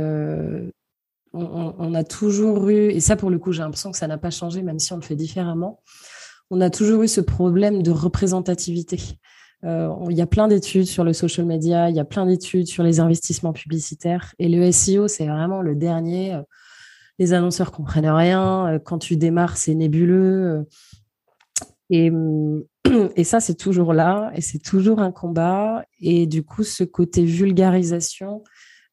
on, 1.36 1.94
a 1.94 2.04
toujours 2.04 2.68
eu, 2.68 2.90
et 2.90 3.00
ça 3.00 3.16
pour 3.16 3.30
le 3.30 3.38
coup 3.38 3.52
j'ai 3.52 3.62
l'impression 3.62 3.90
que 3.90 3.98
ça 3.98 4.06
n'a 4.06 4.18
pas 4.18 4.30
changé 4.30 4.62
même 4.62 4.78
si 4.78 4.92
on 4.92 4.96
le 4.96 5.02
fait 5.02 5.16
différemment, 5.16 5.80
on 6.50 6.60
a 6.60 6.70
toujours 6.70 7.02
eu 7.02 7.08
ce 7.08 7.20
problème 7.20 7.82
de 7.82 7.90
représentativité. 7.90 9.00
Euh, 9.64 9.90
il 10.10 10.16
y 10.16 10.20
a 10.20 10.26
plein 10.26 10.48
d'études 10.48 10.86
sur 10.86 11.02
le 11.02 11.12
social 11.12 11.46
media, 11.46 11.90
il 11.90 11.96
y 11.96 12.00
a 12.00 12.04
plein 12.04 12.26
d'études 12.26 12.66
sur 12.66 12.82
les 12.82 13.00
investissements 13.00 13.52
publicitaires 13.52 14.34
et 14.38 14.48
le 14.48 14.70
SEO 14.70 15.08
c'est 15.08 15.26
vraiment 15.26 15.62
le 15.62 15.74
dernier. 15.74 16.34
Euh, 16.34 16.42
les 17.18 17.32
annonceurs 17.32 17.72
comprennent 17.72 18.08
rien, 18.08 18.74
euh, 18.74 18.78
quand 18.78 18.98
tu 18.98 19.16
démarres 19.16 19.56
c'est 19.56 19.74
nébuleux. 19.74 20.66
Et, 21.88 22.10
et 23.16 23.24
ça, 23.24 23.40
c'est 23.40 23.54
toujours 23.54 23.92
là, 23.92 24.30
et 24.34 24.40
c'est 24.40 24.58
toujours 24.58 25.00
un 25.00 25.12
combat. 25.12 25.84
Et 26.00 26.26
du 26.26 26.42
coup, 26.42 26.64
ce 26.64 26.84
côté 26.84 27.24
vulgarisation, 27.24 28.42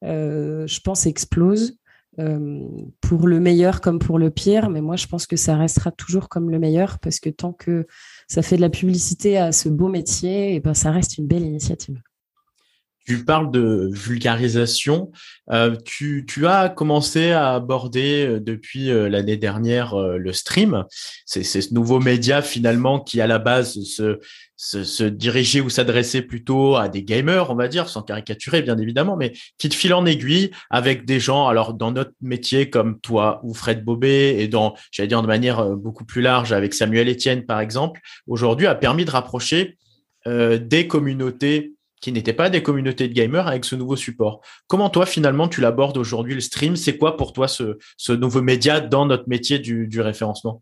je 0.04 0.80
pense, 0.82 1.06
explose. 1.06 1.78
Euh, 2.20 2.68
pour 3.02 3.28
le 3.28 3.40
meilleur 3.40 3.82
comme 3.82 3.98
pour 3.98 4.20
le 4.20 4.30
pire, 4.30 4.70
mais 4.70 4.82
moi 4.82 4.96
je 4.96 5.08
pense 5.08 5.26
que 5.26 5.36
ça 5.36 5.58
restera 5.58 5.92
toujours 5.92 6.30
comme 6.30 6.52
le 6.52 6.60
meilleur 6.60 7.00
parce 7.00 7.20
que 7.20 7.32
tant 7.32 7.54
que 7.54 7.88
ça 8.28 8.44
fait 8.44 8.56
de 8.56 8.62
la 8.62 8.70
publicité 8.70 9.38
à 9.38 9.52
ce 9.52 9.68
beau 9.68 9.88
métier, 9.88 10.52
et 10.52 10.56
eh 10.56 10.60
ben 10.60 10.76
ça 10.76 10.92
reste 10.92 11.18
une 11.18 11.26
belle 11.26 11.44
initiative. 11.44 12.00
Tu 13.06 13.26
parles 13.26 13.52
de 13.52 13.90
vulgarisation. 13.92 15.12
Euh, 15.52 15.76
tu, 15.86 16.26
as 16.48 16.70
commencé 16.70 17.32
à 17.32 17.54
aborder 17.54 18.26
euh, 18.26 18.40
depuis 18.40 18.88
l'année 18.88 19.38
dernière 19.38 19.96
le 19.96 20.34
stream. 20.34 20.86
C'est 21.26 21.44
ce 21.44 21.74
nouveau 21.74 22.00
média 22.00 22.42
finalement 22.42 23.00
qui 23.00 23.22
à 23.22 23.28
la 23.28 23.40
base 23.40 23.82
se, 23.84 24.20
se, 24.64 25.04
diriger 25.04 25.62
ou 25.62 25.70
s'adresser 25.70 26.22
plutôt 26.22 26.76
à 26.76 26.88
des 26.88 27.04
gamers, 27.04 27.50
on 27.50 27.56
va 27.56 27.68
dire, 27.68 27.90
sans 27.90 28.02
caricaturer 28.02 28.62
bien 28.62 28.78
évidemment, 28.78 29.18
mais 29.18 29.34
qui 29.58 29.70
te 29.70 29.76
file 29.76 29.94
en 29.94 30.06
aiguille 30.06 30.52
avec 30.70 31.06
des 31.06 31.20
gens, 31.20 31.48
alors 31.48 31.74
dans 31.74 31.92
notre 31.92 32.14
métier 32.22 32.70
comme 32.70 33.00
toi 33.00 33.42
ou 33.44 33.54
Fred 33.54 33.84
Bobé 33.84 34.38
et 34.40 34.48
dans, 34.48 34.76
j'allais 34.92 35.08
dire 35.08 35.22
de 35.22 35.28
manière 35.28 35.60
euh, 35.60 35.76
beaucoup 35.76 36.06
plus 36.06 36.22
large 36.22 36.54
avec 36.54 36.74
Samuel 36.74 37.10
Etienne 37.10 37.46
par 37.46 37.60
exemple, 37.60 38.02
aujourd'hui 38.28 38.68
a 38.68 38.76
permis 38.76 39.06
de 39.06 39.12
rapprocher 39.12 39.78
euh, 40.28 40.58
des 40.58 40.88
communautés 40.88 41.74
qui 42.04 42.12
n'étaient 42.12 42.34
pas 42.34 42.50
des 42.50 42.62
communautés 42.62 43.08
de 43.08 43.14
gamers 43.14 43.48
avec 43.48 43.64
ce 43.64 43.78
nouveau 43.78 43.96
support. 43.96 44.42
Comment 44.68 44.90
toi 44.90 45.06
finalement 45.06 45.48
tu 45.48 45.62
l'abordes 45.62 45.98
aujourd'hui 45.98 46.36
le 46.36 46.42
stream? 46.42 46.76
C'est 46.76 46.98
quoi 46.98 47.16
pour 47.16 47.32
toi 47.32 47.48
ce, 47.48 48.12
nouveau 48.12 48.42
média 48.42 48.82
dans 48.82 49.06
notre 49.06 49.30
métier 49.30 49.58
du, 49.58 50.02
référencement? 50.02 50.62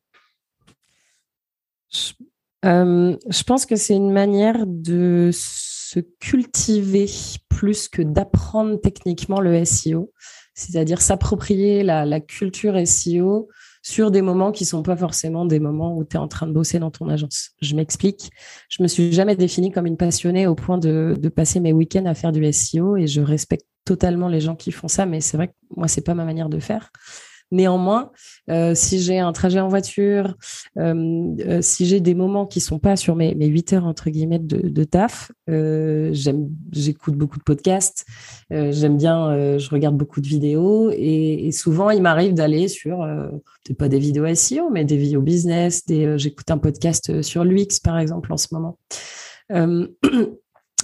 Euh, 2.64 3.18
je 3.28 3.44
pense 3.44 3.66
que 3.66 3.76
c'est 3.76 3.96
une 3.96 4.12
manière 4.12 4.66
de 4.68 5.32
se 5.34 6.00
cultiver 6.20 7.10
plus 7.50 7.90
que 7.90 8.04
d'apprendre 8.04 8.80
techniquement 8.80 9.42
le 9.42 9.66
SEO, 9.66 10.14
c'est-à-dire 10.54 11.02
s'approprier 11.02 11.82
la, 11.82 12.20
culture 12.20 12.76
SEO 12.86 13.50
sur 13.82 14.12
des 14.12 14.22
moments 14.22 14.52
qui 14.52 14.66
sont 14.66 14.84
pas 14.84 14.96
forcément 14.96 15.46
des 15.46 15.60
moments 15.60 15.98
où 15.98 16.04
tu 16.04 16.16
es 16.16 16.20
en 16.20 16.28
train 16.28 16.48
de 16.48 16.54
bosser 16.54 16.80
dans 16.80 16.92
ton 16.92 17.10
agence. 17.10 17.52
Je 17.62 17.76
m'explique. 17.76 18.30
Je 18.70 18.84
me 18.84 18.88
suis 18.88 19.12
jamais 19.12 19.36
définie 19.36 19.72
comme 19.72 19.88
une 19.88 19.98
passionnée 19.98 20.48
au 20.48 20.56
point 20.56 20.78
de, 20.78 21.16
de 21.18 21.30
passer 21.30 21.60
mes 21.60 21.74
week-ends 21.74 22.06
à 22.06 22.14
faire 22.14 22.32
du 22.32 22.52
SEO 22.52 22.98
et 22.98 23.08
je 23.08 23.22
respecte 23.22 23.66
totalement 23.86 24.28
les 24.28 24.40
gens 24.40 24.56
qui 24.56 24.72
font 24.72 24.88
ça, 24.88 25.06
mais 25.06 25.22
c'est 25.22 25.38
vrai 25.38 25.48
que 25.48 25.54
moi, 25.76 25.88
c'est 25.88 26.02
pas 26.02 26.14
ma 26.14 26.26
manière 26.26 26.50
de 26.50 26.60
faire. 26.60 26.92
Néanmoins, 27.52 28.12
euh, 28.50 28.74
si 28.76 29.00
j'ai 29.00 29.20
un 29.20 29.34
trajet 29.34 29.60
en 29.60 29.68
voiture, 29.68 30.38
euh, 30.78 31.62
si 31.62 31.86
j'ai 31.86 32.00
des 32.00 32.16
moments 32.16 32.46
qui 32.46 32.62
sont 32.62 32.80
pas 32.80 32.96
sur 32.96 33.16
mes, 33.16 33.36
mes 33.36 33.48
8 33.48 33.74
heures 33.74 33.86
entre 33.86 34.10
guillemets 34.10 34.40
de, 34.40 34.84
taf, 34.84 35.32
j'aime, 35.48 36.50
j'écoute 36.72 37.16
beaucoup 37.16 37.38
de 37.38 37.44
podcasts, 37.44 38.06
j'aime 38.50 38.98
bien, 38.98 39.58
je 39.58 39.70
regarde 39.70 39.98
beaucoup 39.98 40.22
de 40.22 40.28
vidéos 40.28 40.92
et, 40.92 41.52
souvent 41.52 41.90
il 41.90 42.02
m'arrive 42.02 42.34
d'aller 42.34 42.68
sur, 42.68 43.00
peut-être 43.64 43.78
pas 43.78 43.90
des 43.90 44.00
vidéos 44.00 44.34
SEO, 44.34 44.70
mais 44.72 44.86
des 44.86 44.98
vidéos 44.98 45.22
business, 45.22 45.86
des, 45.86 46.18
j'écoute 46.18 46.50
un 46.52 46.58
podcast 46.58 47.22
sur 47.22 47.44
l'UX 47.44 47.80
par 47.84 48.00
exemple 48.00 48.32
en 48.32 48.38
ce 48.38 48.48
moment. 48.52 48.78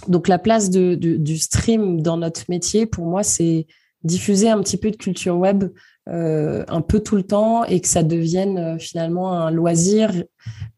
donc 0.08 0.28
la 0.28 0.40
place 0.40 0.70
de, 0.70 0.96
du 0.96 1.38
stream 1.38 2.02
dans 2.02 2.18
notre 2.18 2.44
métier, 2.50 2.86
pour 2.86 3.06
moi, 3.06 3.24
c'est 3.24 3.68
diffuser 4.04 4.50
un 4.50 4.62
petit 4.62 4.78
peu 4.78 4.92
de 4.92 4.96
culture 4.96 5.38
web 5.38 5.66
euh, 6.08 6.64
un 6.70 6.80
peu 6.80 7.02
tout 7.02 7.18
le 7.18 7.24
temps 7.24 7.66
et 7.66 7.82
que 7.82 7.88
ça 7.88 8.02
devienne 8.02 8.58
euh, 8.58 8.78
finalement 8.78 9.34
un 9.34 9.52
loisir. 9.52 10.12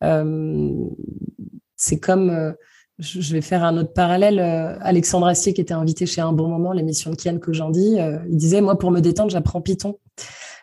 Euh, 0.04 0.72
c'est 1.76 2.00
comme, 2.00 2.56
je 2.98 3.34
vais 3.34 3.42
faire 3.42 3.64
un 3.64 3.78
autre 3.78 3.94
parallèle, 3.94 4.40
Alexandre 4.82 5.28
Astier 5.28 5.54
qui 5.54 5.62
était 5.62 5.74
invité 5.74 6.06
chez 6.06 6.20
Un 6.20 6.34
Bon 6.34 6.50
Moment, 6.50 6.74
l'émission 6.74 7.12
de 7.12 7.16
Kian 7.16 7.40
dis, 7.70 7.96
il 7.96 8.36
disait, 8.36 8.60
moi 8.60 8.78
pour 8.78 8.92
me 8.92 9.00
détendre, 9.00 9.30
j'apprends 9.30 9.62
Python. 9.62 9.98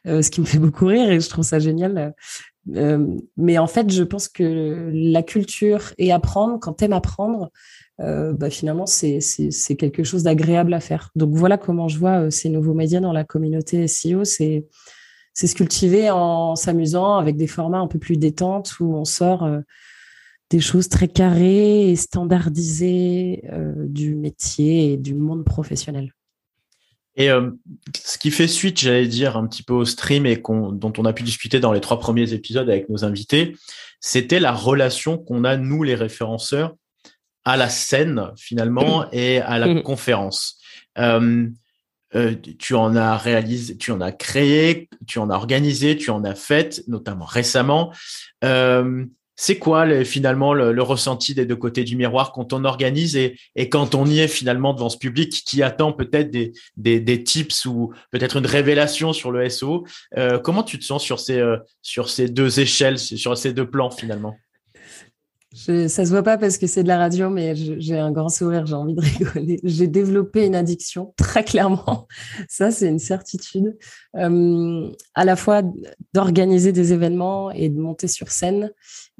ce 0.05 0.29
qui 0.31 0.43
me 0.43 0.47
fait 0.47 0.59
beaucoup 0.59 0.85
rire 0.85 1.11
et 1.11 1.21
je 1.21 1.29
trouve 1.31 1.45
ça 1.45 1.59
génial. 1.59 2.15
mais 2.67 3.57
en 3.57 3.67
fait, 3.67 3.91
je 3.91 4.03
pense 4.03 4.29
que 4.29 4.91
la 4.93 5.23
culture 5.23 5.95
et 5.97 6.13
apprendre, 6.13 6.59
quand 6.61 6.75
tu 6.75 6.85
aimes 6.85 6.93
apprendre, 6.93 7.51
euh, 8.01 8.33
bah, 8.33 8.51
finalement, 8.51 8.87
c'est 8.87 9.21
quelque 9.79 10.05
chose 10.05 10.23
d'agréable 10.23 10.75
à 10.75 10.81
faire. 10.81 11.11
Donc 11.17 11.35
voilà 11.35 11.57
comment 11.57 11.89
je 11.89 11.99
vois 11.99 12.25
euh, 12.25 12.31
ces 12.31 12.49
nouveaux 12.49 12.75
médias 12.75 13.01
dans 13.01 13.13
la 13.13 13.25
communauté 13.25 13.87
SEO. 13.89 14.25
C'est 14.25 14.67
se 15.35 15.55
cultiver 15.55 16.11
en 16.11 16.57
s'amusant 16.57 17.17
avec 17.17 17.37
des 17.37 17.47
formats 17.47 17.79
un 17.79 17.89
peu 17.89 17.99
plus 17.99 18.17
détentes 18.17 18.79
où 18.81 18.95
on 18.95 19.05
sort 19.05 19.45
euh, 19.45 19.61
des 20.51 20.61
choses 20.61 20.89
très 20.89 21.09
carrées 21.09 21.91
et 21.91 21.97
standardisées 21.97 23.43
du 23.77 24.15
métier 24.15 24.93
et 24.93 24.97
du 24.97 25.13
monde 25.13 25.45
professionnel. 25.45 26.13
Et 27.17 27.31
ce 27.97 28.17
qui 28.17 28.31
fait 28.31 28.47
suite, 28.47 28.79
j'allais 28.79 29.09
dire, 29.09 29.37
un 29.37 29.49
petit 29.49 29.65
peu 29.65 29.73
au 29.73 29.85
stream 29.85 30.25
et 30.25 30.37
dont 30.37 30.93
on 30.99 31.05
a 31.05 31.13
pu 31.13 31.25
discuter 31.25 31.59
dans 31.59 31.73
les 31.73 31.81
trois 31.81 31.99
premiers 31.99 32.33
épisodes 32.33 32.71
avec 32.71 32.89
nos 32.89 33.05
invités, 33.05 33.57
c'était 33.99 34.39
la 34.39 34.53
relation 34.53 35.19
qu'on 35.19 35.43
a, 35.43 35.57
nous, 35.57 35.83
les 35.83 35.97
référenceurs, 35.97 36.77
à 37.47 37.57
la 37.57 37.71
scène 37.71 38.33
finalement 38.37 39.07
et 39.13 39.41
à 39.41 39.59
la 39.59 39.69
mm. 39.69 39.83
conférence. 39.83 40.59
Euh, 40.99 41.47
euh, 42.15 42.35
tu 42.59 42.75
en 42.75 42.95
as 42.95 43.17
réalisé, 43.17 43.77
tu 43.77 43.91
en 43.91 44.01
as 44.01 44.13
créé, 44.13 44.89
tu 45.07 45.19
en 45.19 45.31
as 45.31 45.35
organisé, 45.35 45.97
tu 45.97 46.11
en 46.11 46.25
as 46.25 46.35
fait, 46.35 46.83
notamment 46.89 47.25
récemment. 47.25 47.93
Euh, 48.45 49.05
c'est 49.39 49.59
quoi 49.59 50.03
finalement 50.05 50.55
le, 50.55 50.83
ressenti 50.83 51.35
des 51.35 51.45
deux 51.45 51.57
côtés 51.57 51.85
du 51.85 51.95
miroir 51.95 52.33
quand 52.33 52.55
on 52.55 52.65
organise 52.65 53.17
et, 53.17 53.37
et, 53.55 53.69
quand 53.69 53.95
on 53.95 54.07
y 54.07 54.21
est 54.21 54.29
finalement 54.29 54.73
devant 54.73 54.89
ce 54.89 54.97
public 54.97 55.31
qui 55.31 55.63
attend 55.63 55.93
peut-être 55.93 56.31
des, 56.31 56.53
des, 56.79 57.01
des, 57.01 57.23
tips 57.23 57.67
ou 57.67 57.93
peut-être 58.11 58.39
une 58.39 58.47
révélation 58.47 59.13
sur 59.13 59.31
le 59.31 59.47
SO 59.51 59.85
Comment 60.43 60.63
tu 60.63 60.79
te 60.79 60.85
sens 60.85 61.03
sur 61.03 61.21
ces, 61.21 61.45
sur 61.83 62.09
ces 62.09 62.31
deux 62.31 62.61
échelles, 62.61 62.99
sur 62.99 63.37
ces 63.37 63.53
deux 63.53 63.69
plans 63.69 63.91
finalement? 63.91 64.37
Je, 65.57 65.89
ça 65.89 66.05
se 66.05 66.11
voit 66.11 66.23
pas 66.23 66.37
parce 66.37 66.59
que 66.59 66.67
c'est 66.67 66.83
de 66.83 66.89
la 66.89 66.99
radio, 66.99 67.31
mais 67.31 67.55
j'ai 67.57 67.99
un 67.99 68.13
grand 68.13 68.29
sourire, 68.29 68.67
j'ai 68.67 68.75
envie 68.75 68.95
de 68.95 69.01
rigoler. 69.35 69.59
J'ai 69.65 69.87
développé 69.89 70.45
une 70.45 70.55
addiction, 70.55 71.15
très 71.17 71.45
clairement. 71.45 72.07
Ça, 72.49 72.71
c'est 72.71 72.89
une 72.89 72.99
certitude. 72.99 73.77
Euh, 74.17 74.91
à 75.15 75.25
la 75.25 75.35
fois 75.35 75.63
d'organiser 76.13 76.73
des 76.73 76.93
événements 76.93 77.51
et 77.51 77.71
de 77.71 77.81
monter 77.81 78.07
sur 78.07 78.29
scène. 78.31 78.71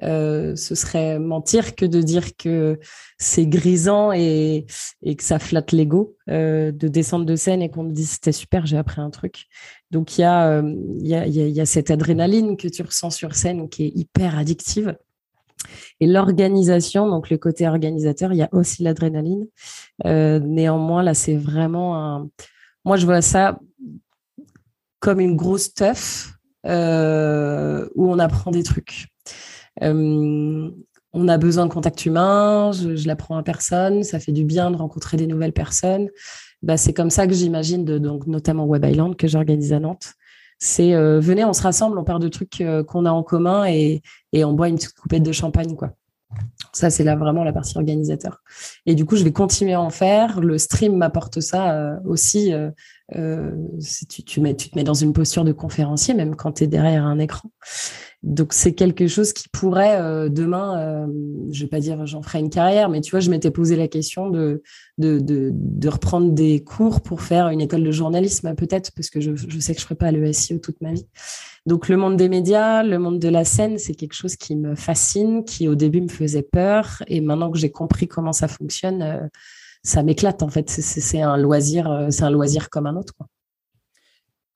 Euh, 0.03 0.55
ce 0.57 0.75
serait 0.75 1.19
mentir 1.19 1.75
que 1.75 1.87
de 1.87 2.03
dire 2.03 2.37
que 2.37 2.79
c'est 3.17 3.47
grisant 3.47 4.13
et, 4.13 4.67
et, 5.03 5.17
que 5.17 5.23
ça 5.23 5.39
flatte 5.39 5.73
l'ego 5.73 6.19
euh, 6.29 6.71
de 6.71 6.87
descendre 6.87 7.25
de 7.25 7.35
scène 7.35 7.63
et 7.63 7.71
qu'on 7.71 7.85
me 7.85 7.93
dise 7.93 8.11
c'était 8.11 8.33
super, 8.33 8.67
j'ai 8.67 8.77
appris 8.77 9.01
un 9.01 9.09
truc. 9.09 9.47
Donc 9.91 10.19
il 10.19 10.21
y, 10.21 10.25
a, 10.25 10.61
il, 10.61 11.07
y 11.07 11.15
a, 11.15 11.27
il 11.27 11.49
y 11.49 11.61
a 11.63 11.67
cette 11.67 11.91
adrénaline 11.91 12.59
que 12.59 12.69
tu 12.69 12.83
ressens 12.83 13.09
sur 13.09 13.35
scène 13.35 13.71
qui 13.71 13.85
est 13.85 13.93
hyper 13.95 14.37
addictive. 14.39 14.99
Et 16.01 16.07
l'organisation, 16.07 17.09
donc 17.09 17.31
le 17.31 17.39
côté 17.39 17.67
organisateur, 17.67 18.33
il 18.33 18.37
y 18.37 18.43
a 18.43 18.49
aussi 18.53 18.83
l'adrénaline. 18.83 19.47
Euh, 20.05 20.39
néanmoins, 20.41 21.03
là, 21.03 21.15
c'est 21.15 21.37
vraiment 21.37 21.97
un. 21.97 22.29
Moi, 22.85 22.97
je 22.97 23.07
vois 23.07 23.23
ça 23.23 23.59
comme 25.01 25.21
une 25.21 25.37
grosse 25.37 25.75
teuf 25.75 26.33
euh, 26.67 27.89
où 27.95 28.11
on 28.11 28.19
apprend 28.19 28.51
des 28.51 28.63
trucs. 28.63 29.07
Euh, 29.83 30.71
on 31.13 31.29
a 31.29 31.39
besoin 31.39 31.67
de 31.67 31.73
contact 31.73 32.05
humain, 32.05 32.73
je, 32.73 33.07
l'apprends 33.07 33.39
à 33.39 33.43
personne, 33.43 34.03
ça 34.03 34.19
fait 34.19 34.33
du 34.33 34.45
bien 34.45 34.71
de 34.71 34.77
rencontrer 34.77 35.17
des 35.17 35.27
nouvelles 35.27 35.53
personnes. 35.53 36.09
Bah, 36.63 36.77
c'est 36.77 36.93
comme 36.93 37.11
ça 37.11 37.27
que 37.27 37.33
j'imagine, 37.33 37.85
donc 37.85 38.27
notamment 38.27 38.67
Web 38.67 38.85
Island 38.85 39.17
que 39.17 39.27
j'organise 39.29 39.73
à 39.73 39.81
Nantes 39.81 40.15
c'est 40.59 40.95
euh, 40.95 41.21
venez, 41.21 41.45
on 41.45 41.53
se 41.53 41.63
rassemble, 41.63 41.99
on 41.99 42.05
parle 42.05 42.23
de 42.23 42.29
trucs 42.29 42.61
euh, 42.61 42.83
qu'on 42.83 43.05
a 43.05 43.11
en 43.11 43.23
commun 43.23 43.67
et, 43.67 44.03
et 44.33 44.45
on 44.45 44.53
boit 44.53 44.69
une 44.69 44.79
coupette 45.01 45.23
de 45.23 45.33
champagne, 45.33 45.77
quoi. 45.77 45.93
Ça, 46.73 46.91
c'est 46.91 47.05
là 47.05 47.17
vraiment 47.17 47.45
la 47.45 47.53
partie 47.53 47.79
organisateur. 47.79 48.43
Et 48.85 48.95
du 48.95 49.05
coup, 49.05 49.17
je 49.17 49.25
vais 49.25 49.33
continuer 49.33 49.73
à 49.75 49.81
en 49.81 49.91
faire. 49.91 50.41
Le 50.41 50.59
stream 50.59 50.97
m'apporte 50.97 51.41
ça 51.41 51.73
euh, 51.73 51.97
aussi. 52.05 52.53
Si 53.79 54.07
tu, 54.07 54.25
tu, 54.25 54.41
mets, 54.41 54.57
tu 54.57 54.71
te 54.71 54.77
mets 54.77 54.85
dans 54.85 54.95
une 54.95 55.13
posture 55.13 55.45
de 55.45 55.53
conférencier, 55.53 56.15
même 56.15 56.35
quand 56.37 56.53
tu 56.53 56.65
es 56.65 56.67
derrière 56.67 57.05
un 57.05 57.19
écran. 57.19 57.51
Donc 58.27 58.53
c'est 58.55 58.73
quelque 58.73 59.07
chose 59.07 59.33
qui 59.33 59.49
pourrait 59.49 60.01
euh, 60.01 60.29
demain, 60.29 60.81
euh, 60.81 61.07
je 61.51 61.63
vais 61.63 61.69
pas 61.69 61.79
dire 61.79 62.07
j'en 62.07 62.23
ferai 62.23 62.41
une 62.41 62.51
carrière, 62.51 62.89
mais 62.89 63.01
tu 63.01 63.13
vois, 63.13 63.21
je 63.21 63.31
m'étais 63.31 63.53
posé 63.53 63.77
la 63.77 63.87
question 63.87 64.31
de, 64.31 64.63
de, 64.99 65.21
de, 65.21 65.89
reprendre 65.89 66.33
des 66.33 66.65
cours 66.65 67.03
pour 67.03 67.23
faire 67.23 67.49
une 67.51 67.61
école 67.61 67.85
de 67.85 67.93
journalisme 67.93 68.53
peut-être, 68.57 68.91
parce 68.97 69.11
que 69.11 69.21
je, 69.21 69.37
je 69.37 69.59
sais 69.61 69.75
que 69.75 69.81
je 69.81 69.85
ferai 69.85 69.95
pas 69.95 70.11
le 70.11 70.33
SEO 70.33 70.59
toute 70.59 70.81
ma 70.81 70.93
vie. 70.93 71.07
Donc 71.67 71.89
le 71.89 71.97
monde 71.97 72.17
des 72.17 72.29
médias, 72.29 72.83
le 72.83 72.99
monde 72.99 73.21
de 73.21 73.29
la 73.29 73.45
scène, 73.45 73.79
c'est 73.79 73.95
quelque 73.95 74.15
chose 74.15 74.35
qui 74.35 74.57
me 74.57 74.75
fascine, 74.75 75.45
qui 75.45 75.69
au 75.69 75.77
début 75.77 76.01
me 76.01 76.09
faisait 76.09 76.43
peur, 76.43 77.05
et 77.07 77.21
maintenant 77.21 77.51
que 77.53 77.59
j'ai 77.59 77.71
compris 77.71 78.09
comment 78.09 78.33
ça 78.33 78.49
fonctionne, 78.49 79.03
euh, 79.03 79.21
ça 79.87 80.03
m'éclate 80.03 80.43
en 80.43 80.49
fait. 80.49 80.69
C'est 80.69 81.23
un 81.23 81.37
loisir, 81.37 82.09
c'est 82.11 82.25
un 82.25 82.31
loisir 82.31 82.69
comme 82.71 82.87
un 82.87 82.97
autre. 82.97 83.15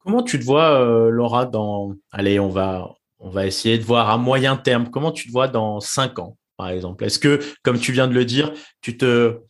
Comment 0.01 0.23
tu 0.23 0.39
te 0.39 0.45
vois, 0.45 1.11
Laura, 1.11 1.47
dans... 1.47 1.95
Allez, 2.11 2.41
on 2.41 2.49
va, 2.49 2.89
on 3.19 3.31
va 3.31 3.47
essayer 3.47 3.79
de 3.79 3.85
voir 3.85 4.11
à 4.11 4.19
moyen 4.19 4.57
terme. 4.57 4.91
Comment 4.91 5.13
tu 5.13 5.29
te 5.29 5.33
vois 5.33 5.47
dans 5.47 5.79
cinq 5.81 6.19
ans, 6.19 6.37
par 6.57 6.71
exemple? 6.71 7.05
Est-ce 7.05 7.19
que, 7.19 7.41
comme 7.63 7.79
tu 7.79 7.93
viens 7.93 8.09
de 8.09 8.15
le 8.15 8.25
dire, 8.25 8.53
tu 8.81 8.97
te 8.97 9.41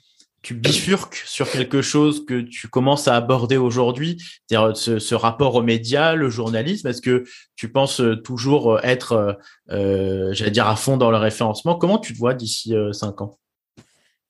bifurques 0.50 1.22
sur 1.26 1.50
quelque 1.50 1.82
chose 1.82 2.24
que 2.24 2.40
tu 2.40 2.68
commences 2.68 3.08
à 3.08 3.14
aborder 3.14 3.56
aujourd'hui, 3.56 4.18
c'est-à-dire 4.46 4.76
ce, 4.76 5.14
rapport 5.14 5.54
aux 5.54 5.62
médias, 5.62 6.14
le 6.14 6.30
journalisme. 6.30 6.88
Est-ce 6.88 7.02
que 7.02 7.24
tu 7.56 7.70
penses 7.70 8.02
toujours 8.24 8.80
être, 8.82 9.38
euh, 9.70 10.32
j'allais 10.32 10.50
dire, 10.50 10.66
à 10.66 10.76
fond 10.76 10.96
dans 10.96 11.10
le 11.10 11.18
référencement? 11.18 11.76
Comment 11.76 11.98
tu 11.98 12.14
te 12.14 12.18
vois 12.18 12.34
d'ici 12.34 12.74
euh, 12.74 12.92
cinq 12.92 13.20
ans? 13.20 13.38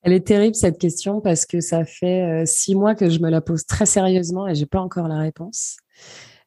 Elle 0.03 0.13
est 0.13 0.25
terrible 0.25 0.55
cette 0.55 0.79
question 0.79 1.21
parce 1.21 1.45
que 1.45 1.61
ça 1.61 1.85
fait 1.85 2.23
euh, 2.23 2.45
six 2.45 2.75
mois 2.75 2.95
que 2.95 3.09
je 3.09 3.19
me 3.19 3.29
la 3.29 3.41
pose 3.41 3.65
très 3.65 3.85
sérieusement 3.85 4.47
et 4.47 4.55
j'ai 4.55 4.65
pas 4.65 4.79
encore 4.81 5.07
la 5.07 5.19
réponse. 5.19 5.77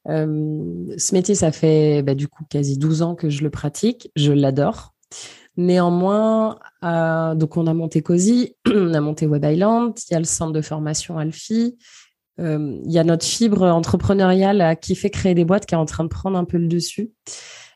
Euh, 0.08 0.96
ce 0.98 1.14
métier, 1.14 1.34
ça 1.34 1.52
fait 1.52 2.02
bah, 2.02 2.14
du 2.14 2.26
coup 2.28 2.44
quasi 2.50 2.78
12 2.78 3.02
ans 3.02 3.14
que 3.14 3.30
je 3.30 3.42
le 3.42 3.50
pratique. 3.50 4.10
Je 4.16 4.32
l'adore. 4.32 4.94
Néanmoins, 5.56 6.58
euh, 6.82 7.36
donc 7.36 7.56
on 7.56 7.68
a 7.68 7.74
monté 7.74 8.02
COSI, 8.02 8.56
on 8.66 8.92
a 8.92 9.00
monté 9.00 9.26
Web 9.26 9.44
Island, 9.44 9.94
il 10.10 10.14
y 10.14 10.16
a 10.16 10.18
le 10.18 10.24
centre 10.24 10.52
de 10.52 10.60
formation 10.60 11.16
Alfie, 11.16 11.78
il 12.38 12.90
y 12.90 12.98
a 12.98 13.04
notre 13.04 13.24
fibre 13.24 13.62
entrepreneuriale 13.62 14.76
qui 14.80 14.96
fait 14.96 15.10
créer 15.10 15.36
des 15.36 15.44
boîtes 15.44 15.66
qui 15.66 15.76
est 15.76 15.78
en 15.78 15.84
train 15.84 16.02
de 16.02 16.08
prendre 16.08 16.36
un 16.36 16.44
peu 16.44 16.58
le 16.58 16.66
dessus. 16.66 17.12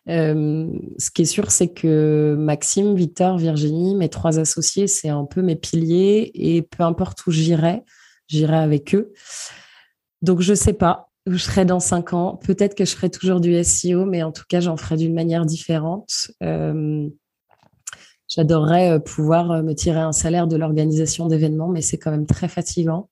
Ce 0.09 1.11
qui 1.11 1.23
est 1.23 1.27
sûr, 1.27 1.50
c'est 1.50 1.69
que 1.69 2.35
Maxime, 2.38 2.95
Victor, 2.95 3.37
Virginie, 3.37 3.95
mes 3.95 4.09
trois 4.09 4.38
associés, 4.38 4.87
c'est 4.87 5.11
un 5.11 5.25
peu 5.25 5.43
mes 5.43 5.57
piliers 5.57 6.31
et 6.35 6.62
peu 6.62 6.83
importe 6.83 7.27
où 7.27 7.31
j'irai, 7.31 7.83
j'irai 8.27 8.57
avec 8.57 8.95
eux. 8.95 9.12
Donc, 10.23 10.41
je 10.41 10.55
sais 10.55 10.73
pas 10.73 11.09
où 11.29 11.33
je 11.33 11.38
serai 11.38 11.65
dans 11.65 11.81
cinq 11.81 12.12
ans. 12.12 12.37
Peut-être 12.37 12.75
que 12.75 12.85
je 12.85 12.95
ferai 12.95 13.11
toujours 13.11 13.41
du 13.41 13.62
SEO, 13.62 14.05
mais 14.07 14.23
en 14.23 14.33
tout 14.33 14.45
cas, 14.49 14.61
j'en 14.61 14.77
ferai 14.77 14.97
d'une 14.97 15.15
manière 15.15 15.45
différente. 15.45 16.31
Euh, 16.43 17.09
j'adorerais 18.29 18.93
euh, 18.93 18.99
pouvoir 18.99 19.50
euh, 19.50 19.62
me 19.62 19.75
tirer 19.75 20.00
un 20.00 20.12
salaire 20.12 20.47
de 20.47 20.57
l'organisation 20.57 21.27
d'événements, 21.27 21.69
mais 21.69 21.83
c'est 21.83 21.99
quand 21.99 22.11
même 22.11 22.27
très 22.27 22.49
fatigant. 22.49 23.09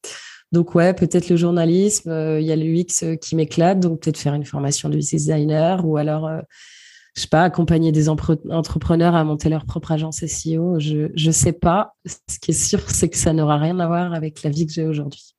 Donc 0.53 0.75
ouais, 0.75 0.95
peut-être 0.95 1.29
le 1.29 1.37
journalisme, 1.37 2.11
il 2.39 2.47
y 2.47 2.53
a 2.53 2.57
l'UX 2.57 3.19
qui 3.21 3.35
m'éclate, 3.35 3.81
donc 3.81 4.01
peut-être 4.01 4.19
faire 4.19 4.35
une 4.35 4.45
formation 4.45 4.89
de 4.89 4.97
designer 4.97 5.85
ou 5.85 5.97
alors, 5.97 6.31
je 7.17 7.23
sais 7.23 7.29
pas, 7.29 7.43
accompagner 7.43 7.93
des 7.93 8.09
entrepreneurs 8.09 9.15
à 9.15 9.25
monter 9.25 9.49
leur 9.49 9.65
propre 9.65 9.93
agence 9.93 10.25
SEO. 10.25 10.79
Je 10.79 11.27
ne 11.27 11.33
sais 11.33 11.53
pas. 11.53 11.97
Ce 12.05 12.39
qui 12.39 12.51
est 12.51 12.55
sûr, 12.55 12.81
c'est 12.89 13.09
que 13.09 13.17
ça 13.17 13.33
n'aura 13.33 13.57
rien 13.57 13.79
à 13.81 13.87
voir 13.87 14.13
avec 14.13 14.43
la 14.43 14.51
vie 14.51 14.67
que 14.67 14.73
j'ai 14.73 14.87
aujourd'hui. 14.87 15.35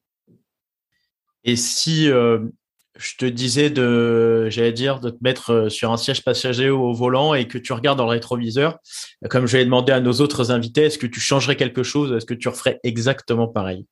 Et 1.43 1.55
si 1.55 2.09
je 2.97 3.15
te 3.15 3.25
disais 3.25 3.69
de, 3.69 4.49
j'allais 4.49 4.73
dire, 4.73 4.99
de 4.99 5.09
te 5.09 5.17
mettre 5.21 5.51
euh, 5.51 5.69
sur 5.69 5.91
un 5.91 5.97
siège 5.97 6.23
passager 6.23 6.69
au 6.69 6.93
volant 6.93 7.33
et 7.33 7.47
que 7.47 7.57
tu 7.57 7.73
regardes 7.73 7.97
dans 7.97 8.05
le 8.05 8.11
rétroviseur, 8.11 8.79
comme 9.29 9.45
je 9.45 9.57
l'ai 9.57 9.65
demandé 9.65 9.91
à 9.91 9.99
nos 9.99 10.13
autres 10.13 10.51
invités, 10.51 10.83
est-ce 10.83 10.97
que 10.97 11.07
tu 11.07 11.19
changerais 11.19 11.55
quelque 11.55 11.83
chose 11.83 12.11
Est-ce 12.11 12.25
que 12.25 12.33
tu 12.33 12.47
referais 12.47 12.79
exactement 12.83 13.47
pareil? 13.47 13.85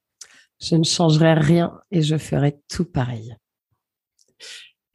Je 0.62 0.76
ne 0.76 0.84
changerais 0.84 1.34
rien 1.34 1.80
et 1.92 2.02
je 2.02 2.18
ferais 2.18 2.58
tout 2.70 2.86
pareil. 2.86 3.36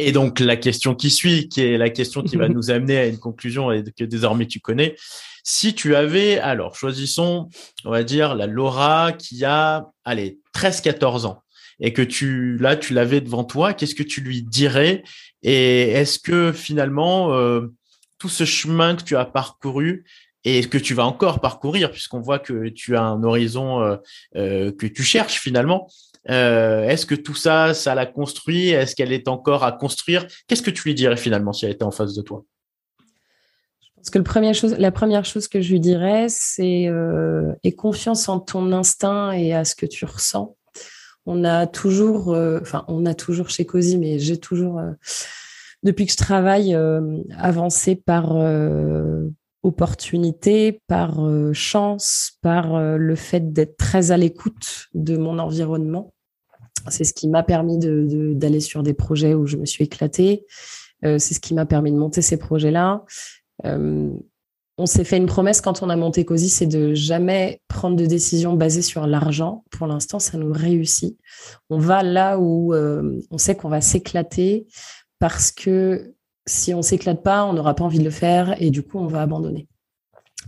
Et 0.02 0.12
donc 0.12 0.40
la 0.40 0.56
question 0.56 0.94
qui 0.94 1.10
suit, 1.10 1.48
qui 1.48 1.60
est 1.60 1.76
la 1.76 1.90
question 1.90 2.22
qui 2.22 2.36
va 2.36 2.48
nous 2.48 2.70
amener 2.70 2.96
à 2.96 3.06
une 3.06 3.18
conclusion 3.18 3.70
et 3.70 3.84
que 3.84 4.04
désormais 4.04 4.46
tu 4.46 4.58
connais, 4.58 4.96
si 5.44 5.74
tu 5.74 5.94
avais, 5.94 6.38
alors 6.38 6.74
choisissons, 6.74 7.48
on 7.84 7.90
va 7.90 8.02
dire, 8.02 8.34
la 8.34 8.46
Laura 8.46 9.12
qui 9.12 9.44
a, 9.44 9.90
allez, 10.04 10.38
13-14 10.54 11.26
ans 11.26 11.42
et 11.80 11.92
que 11.92 12.02
tu 12.02 12.56
là 12.58 12.76
tu 12.76 12.94
l'avais 12.94 13.20
devant 13.20 13.44
toi, 13.44 13.74
qu'est-ce 13.74 13.94
que 13.94 14.02
tu 14.02 14.20
lui 14.22 14.42
dirais? 14.42 15.02
Et 15.42 15.90
est-ce 15.90 16.18
que 16.18 16.52
finalement 16.52 17.34
euh, 17.34 17.72
tout 18.18 18.28
ce 18.28 18.44
chemin 18.44 18.96
que 18.96 19.02
tu 19.02 19.16
as 19.16 19.24
parcouru 19.26 20.04
et 20.44 20.64
que 20.64 20.78
tu 20.78 20.94
vas 20.94 21.04
encore 21.04 21.40
parcourir, 21.40 21.90
puisqu'on 21.90 22.20
voit 22.20 22.38
que 22.38 22.68
tu 22.68 22.96
as 22.96 23.02
un 23.02 23.22
horizon 23.22 23.82
euh, 23.82 23.96
euh, 24.36 24.72
que 24.72 24.86
tu 24.86 25.02
cherches 25.02 25.38
finalement, 25.38 25.88
est-ce 26.26 27.06
que 27.06 27.14
tout 27.14 27.34
ça, 27.34 27.74
ça 27.74 27.94
l'a 27.94 28.06
construit? 28.06 28.68
Est-ce 28.68 28.94
qu'elle 28.94 29.12
est 29.12 29.28
encore 29.28 29.64
à 29.64 29.72
construire? 29.72 30.26
Qu'est-ce 30.46 30.62
que 30.62 30.70
tu 30.70 30.82
lui 30.84 30.94
dirais 30.94 31.16
finalement 31.16 31.52
si 31.52 31.64
elle 31.64 31.72
était 31.72 31.84
en 31.84 31.90
face 31.90 32.14
de 32.14 32.22
toi? 32.22 32.44
Que 34.10 34.18
le 34.18 34.24
premier 34.24 34.54
chose, 34.54 34.74
la 34.78 34.90
première 34.90 35.24
chose 35.24 35.46
que 35.46 35.60
je 35.60 35.70
lui 35.70 35.78
dirais, 35.78 36.26
c'est 36.28 36.88
euh, 36.88 37.52
confiance 37.76 38.28
en 38.28 38.40
ton 38.40 38.72
instinct 38.72 39.32
et 39.32 39.54
à 39.54 39.64
ce 39.64 39.76
que 39.76 39.86
tu 39.86 40.04
ressens. 40.04 40.56
On 41.26 41.44
a 41.44 41.66
toujours, 41.66 42.32
euh, 42.32 42.58
enfin, 42.60 42.84
on 42.88 43.06
a 43.06 43.14
toujours 43.14 43.50
chez 43.50 43.64
COSI, 43.66 43.98
mais 43.98 44.18
j'ai 44.18 44.38
toujours, 44.38 44.80
euh, 44.80 44.90
depuis 45.84 46.06
que 46.06 46.12
je 46.12 46.16
travaille, 46.16 46.74
euh, 46.74 47.18
avancé 47.36 47.94
par 47.94 48.32
opportunité, 49.62 50.80
par 50.86 51.20
chance, 51.52 52.38
par 52.40 52.96
le 52.96 53.14
fait 53.14 53.52
d'être 53.52 53.76
très 53.76 54.10
à 54.10 54.16
l'écoute 54.16 54.88
de 54.94 55.16
mon 55.16 55.38
environnement. 55.38 56.12
C'est 56.88 57.04
ce 57.04 57.12
qui 57.12 57.28
m'a 57.28 57.42
permis 57.42 57.78
d'aller 57.78 58.60
sur 58.60 58.82
des 58.82 58.94
projets 58.94 59.34
où 59.34 59.46
je 59.46 59.58
me 59.58 59.66
suis 59.66 59.84
éclatée. 59.84 60.46
c'est 61.02 61.18
ce 61.18 61.40
qui 61.40 61.52
m'a 61.52 61.66
permis 61.66 61.92
de 61.92 61.98
monter 61.98 62.22
ces 62.22 62.38
projets-là 62.38 63.04
on 64.80 64.86
s'est 64.86 65.04
fait 65.04 65.18
une 65.18 65.26
promesse 65.26 65.60
quand 65.60 65.82
on 65.82 65.90
a 65.90 65.96
monté 65.96 66.24
COSI, 66.24 66.48
c'est 66.48 66.66
de 66.66 66.94
jamais 66.94 67.60
prendre 67.68 67.96
de 67.96 68.06
décision 68.06 68.54
basée 68.54 68.80
sur 68.80 69.06
l'argent. 69.06 69.62
Pour 69.70 69.86
l'instant, 69.86 70.18
ça 70.18 70.38
nous 70.38 70.52
réussit. 70.52 71.18
On 71.68 71.78
va 71.78 72.02
là 72.02 72.38
où 72.38 72.72
euh, 72.72 73.20
on 73.30 73.36
sait 73.36 73.54
qu'on 73.54 73.68
va 73.68 73.82
s'éclater 73.82 74.66
parce 75.18 75.52
que 75.52 76.14
si 76.50 76.74
on 76.74 76.82
s'éclate 76.82 77.22
pas, 77.22 77.44
on 77.44 77.52
n'aura 77.52 77.74
pas 77.74 77.84
envie 77.84 77.98
de 77.98 78.04
le 78.04 78.10
faire 78.10 78.60
et 78.60 78.70
du 78.70 78.82
coup, 78.82 78.98
on 78.98 79.06
va 79.06 79.22
abandonner. 79.22 79.68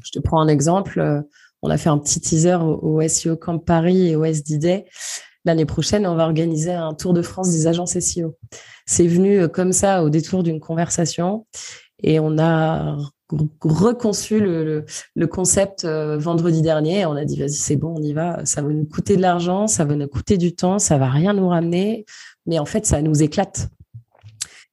Je 0.05 0.11
te 0.11 0.19
prends 0.19 0.41
un 0.41 0.49
exemple. 0.49 1.01
Euh, 1.01 1.23
on 1.63 1.71
a 1.71 1.77
fait 1.77 1.89
un 1.89 1.99
petit 1.99 2.21
teaser 2.21 2.59
au, 2.61 3.01
SEO 3.07 3.37
Camp 3.37 3.59
Paris 3.59 4.09
et 4.09 4.17
au 4.17 4.25
SD 4.25 4.85
L'année 5.45 5.65
prochaine, 5.65 6.07
on 6.07 6.15
va 6.15 6.25
organiser 6.25 6.73
un 6.73 6.95
tour 6.95 7.13
de 7.15 7.23
France 7.23 7.51
des 7.51 7.67
agences 7.67 7.99
SEO. 7.99 8.37
C'est 8.87 9.07
venu 9.07 9.41
euh, 9.41 9.49
comme 9.49 9.73
ça 9.73 10.03
au 10.03 10.11
détour 10.11 10.43
d'une 10.43 10.61
conversation 10.61 11.47
et 12.03 12.19
on 12.21 12.39
a 12.39 12.97
reconçu 13.61 14.41
le, 14.41 14.85
concept 15.27 15.85
euh, 15.85 16.19
vendredi 16.19 16.63
dernier. 16.63 17.07
On 17.07 17.13
a 17.13 17.25
dit, 17.25 17.39
vas-y, 17.39 17.51
c'est 17.51 17.77
bon, 17.77 17.95
on 17.97 18.03
y 18.03 18.13
va. 18.13 18.45
Ça 18.45 18.61
va 18.63 18.69
nous 18.69 18.85
coûter 18.85 19.17
de 19.17 19.23
l'argent, 19.23 19.67
ça 19.67 19.85
va 19.85 19.95
nous 19.95 20.09
coûter 20.09 20.37
du 20.37 20.55
temps, 20.55 20.79
ça 20.79 20.99
va 20.99 21.09
rien 21.09 21.33
nous 21.33 21.49
ramener. 21.49 22.05
Mais 22.47 22.59
en 22.59 22.67
fait, 22.67 22.87
ça 22.87 23.01
nous 23.03 23.23
éclate. 23.23 23.69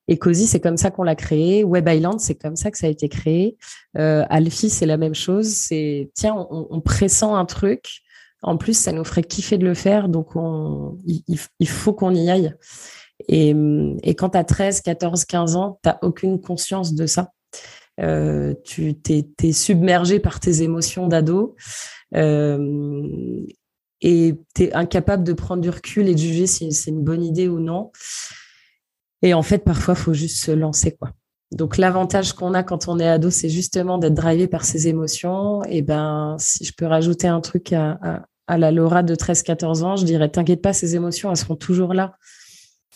Et 0.09 0.17
Cozy, 0.17 0.47
c'est 0.47 0.59
comme 0.59 0.75
ça 0.75 0.89
qu'on 0.89 1.03
l'a 1.03 1.15
créé. 1.15 1.63
Web 1.63 1.87
Island, 1.87 2.19
c'est 2.19 2.33
comme 2.33 2.55
ça 2.55 2.71
que 2.71 2.79
ça 2.79 2.87
a 2.87 2.89
été 2.89 3.07
créé. 3.09 3.57
Euh, 3.95 4.25
Alfie, 4.29 4.71
c'est 4.71 4.87
la 4.87 4.97
même 4.97 5.13
chose. 5.13 5.45
C'est, 5.45 6.09
tiens, 6.15 6.47
on, 6.49 6.81
pressent 6.81 7.35
un 7.35 7.45
truc. 7.45 8.01
En 8.41 8.57
plus, 8.57 8.75
ça 8.75 8.91
nous 8.91 9.03
ferait 9.03 9.21
kiffer 9.21 9.59
de 9.59 9.65
le 9.65 9.75
faire. 9.75 10.09
Donc, 10.09 10.35
on, 10.35 10.97
il, 11.05 11.67
faut 11.67 11.93
qu'on 11.93 12.15
y 12.15 12.27
aille. 12.27 12.55
Et, 13.27 13.53
quand 14.17 14.29
tu 14.31 14.37
as 14.39 14.43
13, 14.43 14.81
14, 14.81 15.25
15 15.25 15.55
ans, 15.55 15.79
tu 15.83 15.89
n'as 15.89 15.99
aucune 16.01 16.41
conscience 16.41 16.95
de 16.95 17.05
ça. 17.05 17.31
Euh, 18.01 18.55
tu 18.63 18.95
t'es, 18.95 19.51
submergé 19.51 20.19
par 20.19 20.39
tes 20.39 20.63
émotions 20.63 21.07
d'ado 21.07 21.55
euh, 22.15 23.45
et 24.01 24.35
tu 24.55 24.63
es 24.63 24.73
incapable 24.73 25.23
de 25.23 25.33
prendre 25.33 25.61
du 25.61 25.69
recul 25.69 26.07
et 26.07 26.13
de 26.13 26.19
juger 26.19 26.47
si 26.47 26.71
c'est 26.71 26.89
une 26.89 27.03
bonne 27.03 27.23
idée 27.23 27.47
ou 27.47 27.59
non. 27.59 27.91
Et 29.21 29.33
en 29.33 29.41
fait, 29.41 29.59
parfois, 29.59 29.95
faut 29.95 30.13
juste 30.13 30.43
se 30.43 30.51
lancer. 30.51 30.95
quoi. 30.95 31.11
Donc 31.51 31.77
l'avantage 31.77 32.33
qu'on 32.33 32.53
a 32.53 32.63
quand 32.63 32.87
on 32.87 32.99
est 32.99 33.07
ado, 33.07 33.29
c'est 33.29 33.49
justement 33.49 33.97
d'être 33.97 34.13
drivé 34.13 34.47
par 34.47 34.63
ses 34.65 34.87
émotions. 34.87 35.63
Et 35.63 35.81
ben, 35.81 36.35
si 36.39 36.63
je 36.63 36.73
peux 36.73 36.85
rajouter 36.85 37.27
un 37.27 37.41
truc 37.41 37.73
à, 37.73 37.97
la 38.47 38.71
Laura 38.71 39.03
de 39.03 39.15
13-14 39.15 39.83
ans, 39.83 39.95
je 39.95 40.05
dirais, 40.05 40.29
t'inquiète 40.29 40.61
pas, 40.61 40.73
ces 40.73 40.95
émotions, 40.95 41.29
elles 41.29 41.37
seront 41.37 41.55
toujours 41.55 41.93
là 41.93 42.15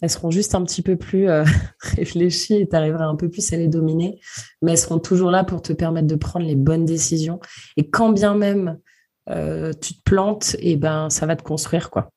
elles 0.01 0.09
seront 0.09 0.31
juste 0.31 0.53
un 0.53 0.63
petit 0.63 0.81
peu 0.81 0.97
plus 0.97 1.29
euh, 1.29 1.45
réfléchies 1.79 2.55
et 2.55 2.67
tu 2.67 2.75
un 2.75 3.15
peu 3.15 3.29
plus 3.29 3.53
à 3.53 3.57
les 3.57 3.69
dominer, 3.69 4.19
mais 4.61 4.71
elles 4.71 4.77
seront 4.77 4.99
toujours 4.99 5.31
là 5.31 5.45
pour 5.45 5.61
te 5.61 5.71
permettre 5.71 6.07
de 6.07 6.15
prendre 6.15 6.45
les 6.45 6.57
bonnes 6.57 6.83
décisions. 6.83 7.39
Et 7.77 7.89
quand 7.89 8.09
bien 8.09 8.35
même 8.35 8.79
euh, 9.29 9.71
tu 9.71 9.95
te 9.95 10.01
plantes, 10.03 10.57
et 10.59 10.75
ben 10.75 11.09
ça 11.09 11.25
va 11.25 11.37
te 11.37 11.43
construire 11.43 11.89
quoi. 11.89 12.09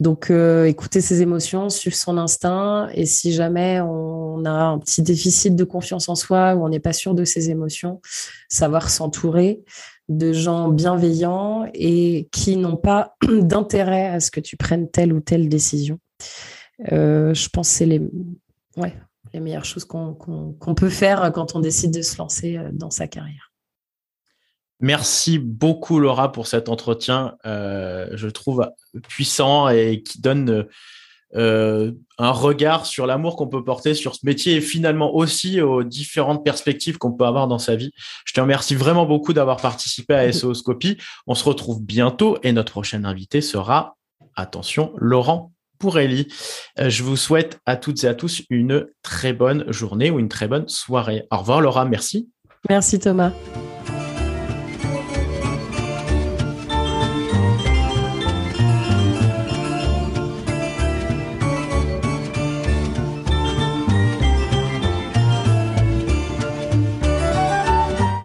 Donc 0.00 0.30
euh, 0.30 0.64
écouter 0.64 1.00
ses 1.00 1.22
émotions, 1.22 1.68
suivre 1.68 1.96
son 1.96 2.18
instinct, 2.18 2.88
et 2.94 3.06
si 3.06 3.32
jamais 3.32 3.80
on 3.80 4.44
a 4.44 4.50
un 4.50 4.78
petit 4.78 5.02
déficit 5.02 5.54
de 5.54 5.64
confiance 5.64 6.08
en 6.08 6.16
soi 6.16 6.54
ou 6.54 6.64
on 6.64 6.68
n'est 6.68 6.80
pas 6.80 6.92
sûr 6.92 7.14
de 7.14 7.24
ses 7.24 7.50
émotions, 7.50 8.00
savoir 8.48 8.90
s'entourer 8.90 9.62
de 10.08 10.32
gens 10.32 10.68
bienveillants 10.68 11.66
et 11.72 12.28
qui 12.32 12.56
n'ont 12.56 12.76
pas 12.76 13.16
d'intérêt 13.28 14.08
à 14.08 14.20
ce 14.20 14.30
que 14.30 14.40
tu 14.40 14.56
prennes 14.56 14.90
telle 14.90 15.12
ou 15.12 15.20
telle 15.20 15.48
décision. 15.48 15.98
Euh, 16.92 17.32
je 17.32 17.48
pense 17.48 17.70
que 17.70 17.74
c'est 17.76 17.86
les, 17.86 18.02
ouais, 18.76 18.94
les 19.32 19.40
meilleures 19.40 19.64
choses 19.64 19.84
qu'on 19.84 20.74
peut 20.76 20.88
faire 20.88 21.30
quand 21.32 21.54
on 21.54 21.60
décide 21.60 21.92
de 21.92 22.02
se 22.02 22.18
lancer 22.18 22.56
euh, 22.56 22.70
dans 22.72 22.90
sa 22.90 23.06
carrière. 23.06 23.53
Merci 24.80 25.38
beaucoup 25.38 25.98
Laura 25.98 26.32
pour 26.32 26.46
cet 26.46 26.68
entretien, 26.68 27.36
euh, 27.46 28.08
je 28.12 28.28
trouve 28.28 28.68
puissant 29.08 29.68
et 29.68 30.02
qui 30.02 30.20
donne 30.20 30.66
un 31.36 32.30
regard 32.30 32.86
sur 32.86 33.08
l'amour 33.08 33.34
qu'on 33.34 33.48
peut 33.48 33.64
porter 33.64 33.94
sur 33.94 34.14
ce 34.14 34.24
métier 34.24 34.54
et 34.54 34.60
finalement 34.60 35.16
aussi 35.16 35.60
aux 35.60 35.82
différentes 35.82 36.44
perspectives 36.44 36.96
qu'on 36.96 37.12
peut 37.12 37.24
avoir 37.24 37.48
dans 37.48 37.58
sa 37.58 37.74
vie. 37.74 37.90
Je 38.24 38.32
te 38.32 38.40
remercie 38.40 38.76
vraiment 38.76 39.04
beaucoup 39.04 39.32
d'avoir 39.32 39.56
participé 39.56 40.14
à 40.14 40.32
SOScopie. 40.32 40.96
On 41.26 41.34
se 41.34 41.42
retrouve 41.42 41.82
bientôt 41.82 42.38
et 42.44 42.52
notre 42.52 42.70
prochaine 42.70 43.04
invité 43.04 43.40
sera, 43.40 43.96
attention, 44.36 44.92
Laurent 44.96 45.50
pour 45.78 45.98
Ellie. 45.98 46.28
Euh, 46.78 46.88
je 46.88 47.02
vous 47.02 47.16
souhaite 47.16 47.60
à 47.66 47.76
toutes 47.76 48.04
et 48.04 48.08
à 48.08 48.14
tous 48.14 48.42
une 48.50 48.86
très 49.02 49.32
bonne 49.32 49.70
journée 49.70 50.10
ou 50.10 50.18
une 50.18 50.28
très 50.28 50.48
bonne 50.48 50.68
soirée. 50.68 51.26
Au 51.30 51.38
revoir 51.38 51.60
Laura, 51.60 51.84
merci. 51.84 52.30
Merci 52.68 52.98
Thomas. 52.98 53.32